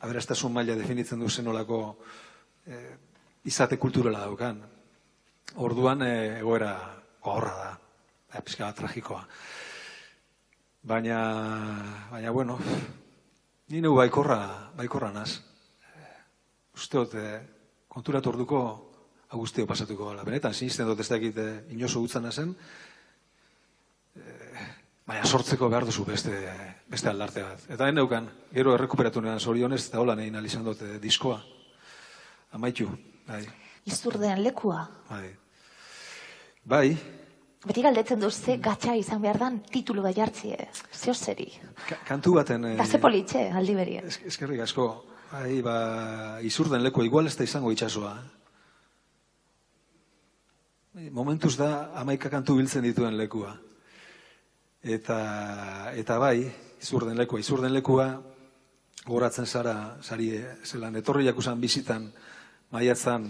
aberastasun 0.00 0.56
maila 0.56 0.76
definitzen 0.76 1.20
du 1.20 1.28
zenolako 1.28 1.82
eh, 2.64 2.96
izate 3.44 3.76
kulturala 3.76 4.24
daukan. 4.24 4.77
Orduan 5.56 6.02
eh, 6.02 6.38
egoera 6.40 6.72
gogorra 7.24 7.54
da, 7.56 7.70
eh, 8.34 8.42
pixka 8.44 8.72
tragikoa. 8.72 9.22
Baina, 10.82 11.18
baina 12.10 12.30
bueno, 12.30 12.58
ni 13.68 13.80
neu 13.80 13.94
baikorra, 13.96 14.70
baikorra 14.76 15.10
naz. 15.12 15.40
Uste 16.74 16.98
dut, 16.98 17.14
eh, 17.14 17.40
konturatu 17.88 18.30
orduko 18.30 18.60
hau 19.28 19.40
guztio 19.40 19.66
pasatuko 19.66 20.10
gala. 20.10 20.24
Benetan, 20.24 20.54
sinisten 20.54 20.86
dut 20.86 21.00
ez 21.00 21.08
dakit 21.08 21.38
eh, 21.38 21.50
inoso 21.74 22.00
gutzana 22.00 22.32
zen, 22.32 22.54
Baina 25.08 25.24
sortzeko 25.24 25.70
behar 25.72 25.86
duzu 25.88 26.04
beste, 26.04 26.34
beste 26.92 27.08
aldarte 27.08 27.40
bat. 27.40 27.62
Eta 27.72 27.86
hain 27.86 27.96
neukan, 27.96 28.26
gero 28.52 28.74
errekuperatu 28.76 29.22
nean 29.24 29.40
zorionez, 29.40 29.86
eta 29.86 30.02
hola 30.02 30.14
nahi 30.18 30.28
izan 30.44 30.66
dut 30.66 30.82
eh, 30.84 30.98
diskoa. 31.00 31.38
Amaitu, 32.52 32.90
bai, 33.26 33.40
Izurdeen 33.88 34.42
lekua. 34.44 34.82
bai. 35.10 35.28
Bai, 36.68 36.90
Beti 37.66 37.82
galdetzen 37.82 38.20
du 38.20 38.28
ze 38.30 38.56
gatxa 38.62 38.94
izan 38.96 39.20
behar 39.22 39.38
dan 39.40 39.56
titulu 39.66 40.02
bai 40.02 40.12
hartzi, 40.20 40.52
eh? 40.54 40.68
Zeo 40.94 41.14
zeri. 41.14 41.48
ka- 41.88 41.98
kantu 42.06 42.34
baten... 42.36 42.64
eh, 42.64 42.74
Eta 42.74 42.84
ze 42.86 42.98
politxe, 43.02 43.50
aldi 43.50 43.74
berien. 43.74 44.06
es- 44.06 44.20
Eskerrik 44.24 44.60
asko, 44.60 45.04
bai, 45.32 45.60
ba, 45.62 46.38
izurden 46.42 46.82
leku, 46.82 47.02
igual 47.02 47.26
ez 47.26 47.36
da 47.36 47.44
izango 47.44 47.72
itxasoa. 47.72 48.12
eh? 50.94 51.10
Momentuz 51.10 51.56
da 51.56 51.90
amaika 51.94 52.30
kantu 52.30 52.56
biltzen 52.58 52.82
dituen 52.82 53.16
lekua. 53.16 53.56
Eta, 54.82 55.18
eta 55.98 56.18
bai, 56.18 56.50
izurden 56.80 57.16
lekua, 57.18 57.40
izurden 57.40 57.72
lekua, 57.74 58.08
goratzen 59.06 59.46
zara, 59.46 59.96
sari, 60.02 60.30
eh, 60.36 60.56
zelan, 60.64 60.96
etorri 60.96 61.24
jakusan 61.26 61.60
bizitan, 61.60 62.12
maiatzan, 62.70 63.28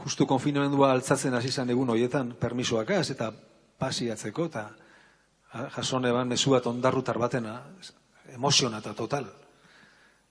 justu 0.00 0.26
konfinamendua 0.26 0.92
altzatzen 0.92 1.34
hasi 1.34 1.50
zen 1.52 1.70
egun 1.70 1.90
hoietan, 1.92 2.34
permisoakaz, 2.40 3.10
eta 3.10 3.32
pasiatzeko, 3.78 4.46
eta 4.46 4.70
ja- 5.52 5.68
jasone 5.76 6.12
ban 6.12 6.28
mezu 6.28 6.50
bat 6.50 6.66
ondarrutar 6.66 7.18
batena, 7.18 7.60
emozionata 8.32 8.94
total. 8.94 9.26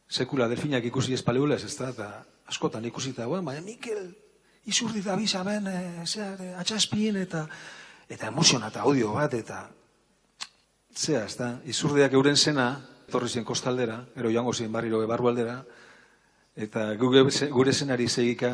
Sekula 0.10 0.48
delfinak 0.48 0.86
ikusi 0.86 1.14
espaleulez, 1.14 1.64
ez 1.64 1.76
da, 1.78 1.90
eta 1.90 2.10
askotan 2.48 2.86
ikusita 2.86 3.26
guen, 3.26 3.46
baina 3.46 3.62
Mikel, 3.62 4.10
izurdi 4.66 5.02
da 5.02 5.16
bizaben, 5.16 5.68
e, 5.68 6.06
zera, 6.06 6.36
e, 6.40 6.54
atxaspien, 6.60 7.16
eta, 7.18 7.48
eta 8.10 8.28
emozionata 8.28 8.82
audio 8.82 9.14
bat, 9.14 9.34
eta 9.34 9.70
zea, 10.96 11.26
ez 11.26 11.38
da, 11.38 11.60
izurdiak 11.64 12.14
euren 12.14 12.36
zena, 12.36 12.82
etorri 13.08 13.30
zen 13.30 13.46
kostaldera, 13.46 14.06
gero 14.16 14.30
joango 14.32 14.54
zen 14.54 14.72
barriro 14.72 15.06
barrualdera, 15.08 15.64
eta 16.56 16.94
gure, 17.00 17.24
gure 17.52 17.74
zenari 17.74 18.10
segika 18.10 18.52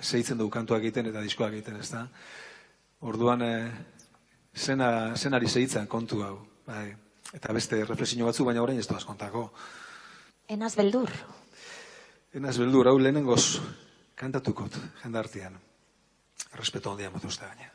segitzen 0.00 0.38
dugu 0.38 0.50
kantuak 0.54 0.84
egiten 0.84 1.10
eta 1.10 1.22
diskoak 1.24 1.56
egiten, 1.56 1.80
ez 1.80 1.90
da. 1.90 2.06
Orduan, 3.06 3.42
eh, 3.42 3.70
zena, 4.54 5.16
zenari 5.16 5.48
segitzen 5.48 5.86
kontu 5.86 6.22
hau, 6.22 6.36
bai. 6.66 6.94
Eta 7.34 7.52
beste 7.52 7.82
reflexio 7.84 8.26
batzu, 8.26 8.44
baina 8.46 8.62
orain 8.62 8.78
ez 8.78 8.86
doaz 8.86 9.04
kontako. 9.04 9.50
Enaz 10.48 10.74
beldur. 10.76 11.10
Enaz 12.34 12.56
beldur, 12.58 12.86
hau 12.86 12.98
lehenengoz 12.98 13.60
kantatukot 14.14 14.78
jendartian. 15.02 15.58
Respeto 16.54 16.92
handia 16.92 17.10
motu 17.10 17.26
uste 17.26 17.44
gaina. 17.44 17.72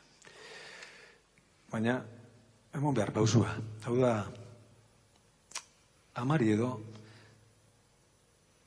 Baina, 1.70 1.98
emon 2.74 2.94
behar 2.94 3.12
pausua. 3.12 3.52
Hau 3.84 3.96
da, 4.00 4.14
amari 6.14 6.52
edo, 6.56 6.72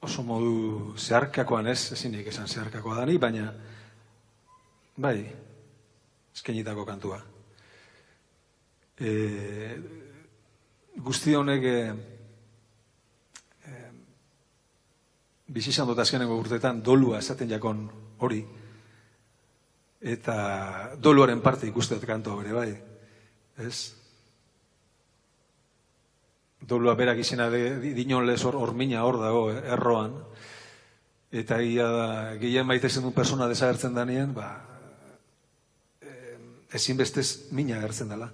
oso 0.05 0.23
modu 0.23 0.93
zeharkakoan 0.97 1.67
ez, 1.71 1.91
ezinik 1.95 2.27
esan 2.29 2.47
zeharkakoa 2.47 2.99
dani, 3.01 3.17
baina, 3.17 3.49
bai, 5.01 5.17
eskenitako 6.35 6.85
kantua. 6.85 7.17
E, 8.95 9.11
guzti 11.03 11.33
honek 11.35 11.65
e, 11.71 11.79
bizi 15.47 15.73
izan 15.73 15.89
dut 15.89 15.99
azkenengo 15.99 16.37
urteetan 16.39 16.81
dolua 16.85 17.19
esaten 17.19 17.51
jakon 17.51 17.83
hori 18.25 18.39
eta 20.15 20.37
doluaren 21.01 21.41
parte 21.41 21.67
ikusteet 21.67 22.05
kanto 22.05 22.39
ere 22.41 22.53
bai 22.53 22.71
ez 23.65 23.77
dolua 26.67 26.95
berak 26.95 27.19
izena 27.21 27.49
dinon 27.49 28.25
lez 28.25 28.41
hor, 28.45 28.55
hormina 28.55 29.03
hor 29.05 29.19
dago 29.21 29.43
eh, 29.51 29.61
erroan 29.75 30.17
eta 31.31 31.61
ia 31.61 31.87
da 31.91 32.07
gehien 32.41 32.67
maite 32.67 32.89
zen 32.89 33.03
du 33.03 33.11
persona 33.13 33.47
desagertzen 33.47 33.93
danien 33.93 34.33
ba 34.33 34.49
eh, 36.01 36.37
ezinbestez 36.73 37.51
mina 37.51 37.77
agertzen 37.77 38.09
dela 38.09 38.31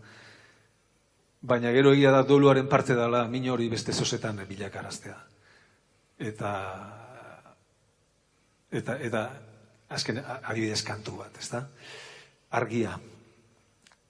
baina 1.42 1.72
gero 1.72 1.94
egia 1.94 2.12
da 2.12 2.24
doluaren 2.24 2.68
parte 2.70 2.96
dela 2.96 3.28
min 3.28 3.50
hori 3.50 3.70
beste 3.70 3.94
zozetan 3.94 4.44
bilakaraztea 4.48 5.18
eta 6.20 6.52
eta 8.72 8.98
eta 9.02 9.24
azken 9.92 10.22
adibidez 10.24 10.82
kantu 10.88 11.18
bat, 11.20 11.38
ezta? 11.40 11.66
Argia. 12.58 12.96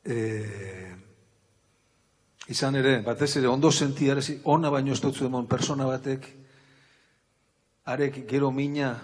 E, 0.06 0.18
izan 2.50 2.76
ere, 2.76 3.02
batez 3.06 3.36
ere 3.38 3.48
ondo 3.48 3.72
sentiarezi 3.72 4.40
ona 4.44 4.70
baino 4.70 4.94
ez 4.94 5.02
dutzu 5.02 5.26
emon 5.26 5.48
persona 5.48 5.86
batek 5.86 6.28
arek 7.86 8.24
gero 8.30 8.52
mina 8.52 8.96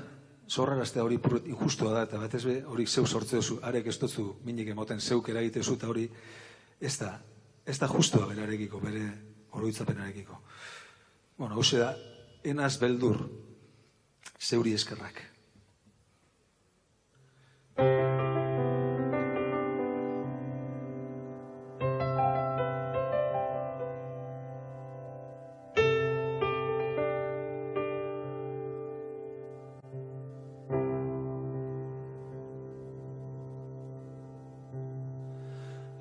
zorraraztea 0.49 1.03
hori 1.03 1.19
injustua 1.45 1.93
da 1.93 2.03
eta 2.07 2.17
batez 2.17 2.43
be 2.45 2.63
hori 2.65 2.85
zeu 2.87 3.05
sortze 3.05 3.35
duzu 3.35 3.59
arek 3.61 3.87
ez 3.87 3.97
dutzu 3.99 4.37
minik 4.43 4.69
emoten 4.69 4.99
zeuk 4.99 5.29
eragite 5.29 5.63
zu 5.63 5.77
hori 5.83 6.09
ez 6.79 6.97
da 6.97 7.19
ez 7.65 7.77
da 7.79 7.87
justua 7.87 8.25
berarekiko 8.25 8.79
bere 8.79 9.01
oroitzapenarekiko. 9.51 10.41
Bueno 11.37 11.55
hause 11.55 11.77
da 11.77 11.95
enaz 12.43 12.77
beldur 12.79 13.27
zeuri 14.39 14.73
eskerrak 14.73 15.36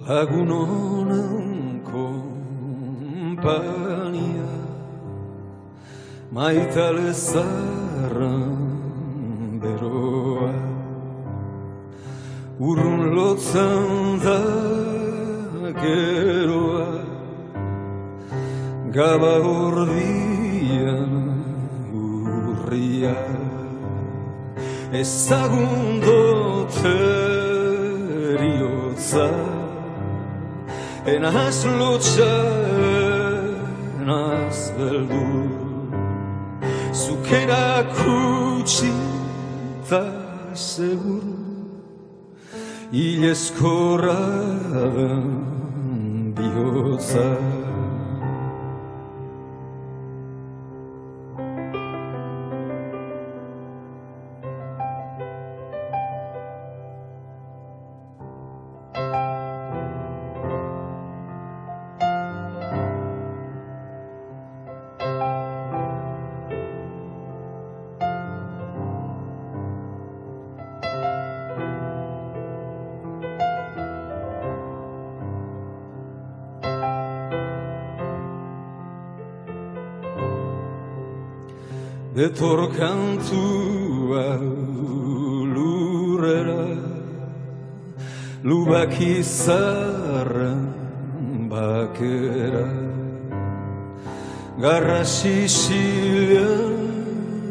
Lagun 0.09 0.51
honen 0.51 1.83
kompania 1.83 3.43
Maitale 6.31 7.11
beroa 9.63 10.53
Urrun 12.61 13.03
lotzen 13.17 14.23
da 14.23 14.41
geroa 15.83 16.87
Gaba 18.95 19.35
ordian 19.43 21.15
urria 21.91 23.19
Ezagun 25.03 26.01
Enaz 31.17 31.65
lotxa, 31.65 32.35
enaz 34.03 34.59
beldur 34.77 35.49
Zukera 36.93 37.89
kutsi 37.97 38.93
eta 39.81 40.05
seguru 40.53 41.37
Ilezkorra 42.93 44.36
Etor 82.27 82.61
kantua 82.75 84.27
lurrera 85.55 86.65
Lubak 88.43 88.95
izarren 88.99 90.63
bakera. 91.51 92.67
Garra 94.59 95.03
sisilean 95.05 96.75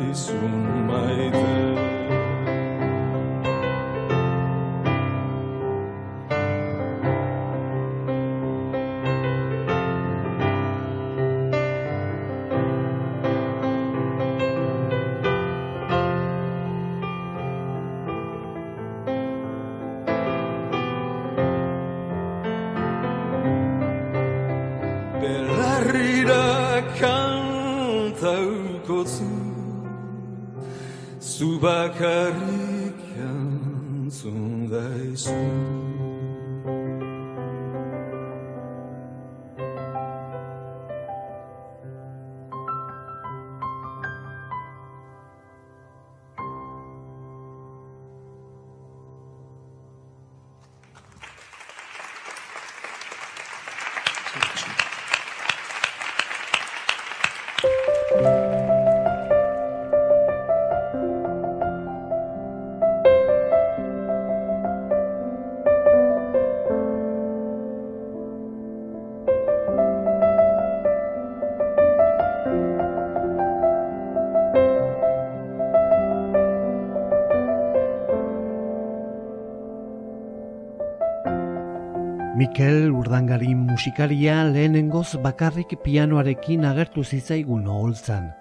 Urdangari 83.05 83.53
musikaria 83.53 84.39
lehenengoz 84.49 85.19
bakarrik 85.21 85.75
pianoarekin 85.83 86.63
agertu 86.65 87.03
zitzaigun 87.05 87.67
oholtzan. 87.69 88.31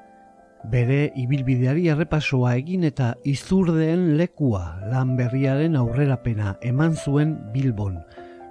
Bere 0.72 1.10
ibilbideari 1.20 1.90
errepasoa 1.92 2.54
egin 2.56 2.86
eta 2.88 3.10
izurdeen 3.28 4.14
lekua 4.16 4.62
lan 4.88 5.18
berriaren 5.18 5.76
aurrerapena 5.76 6.54
eman 6.64 6.96
zuen 6.96 7.34
Bilbon. 7.52 7.98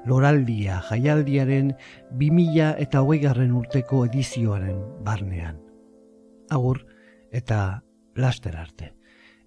Loraldia 0.05 0.83
jaialdiaren 0.91 1.71
2000 2.19 2.75
eta 2.85 3.01
hogeigarren 3.01 3.55
urteko 3.57 4.03
edizioaren 4.05 4.77
barnean. 5.01 5.57
Agur 6.53 6.83
eta 7.31 7.81
laster 8.13 8.59
arte. 8.61 8.91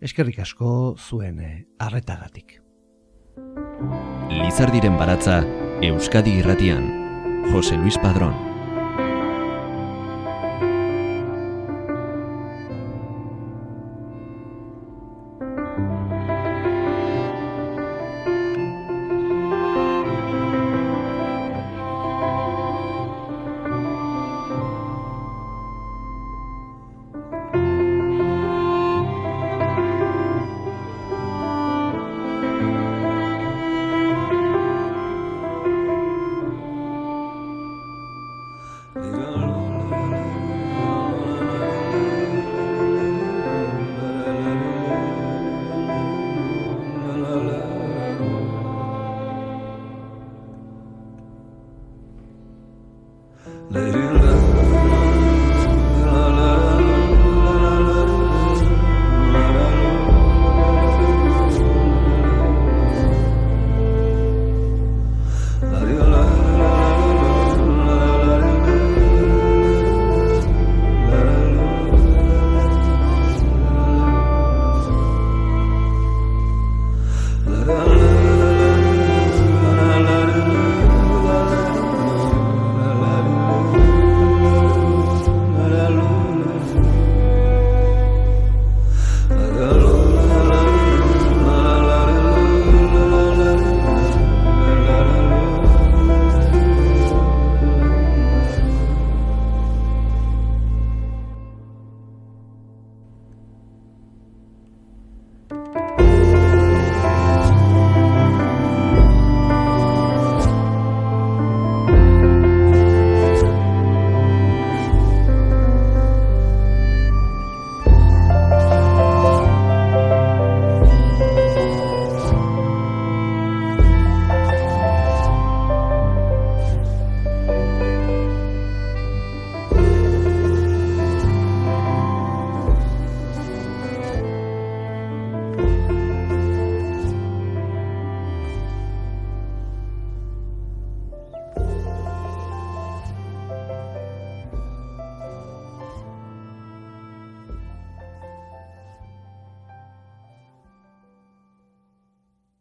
Eskerrik 0.03 0.43
asko 0.43 0.97
zuen 0.99 1.39
arretagatik. 1.79 2.59
Lizardiren 4.35 4.99
baratza 4.99 5.45
Euskadi 5.83 6.39
irratian, 6.41 6.89
Jose 7.53 7.77
Luis 7.77 7.99
Padrón. 7.99 8.56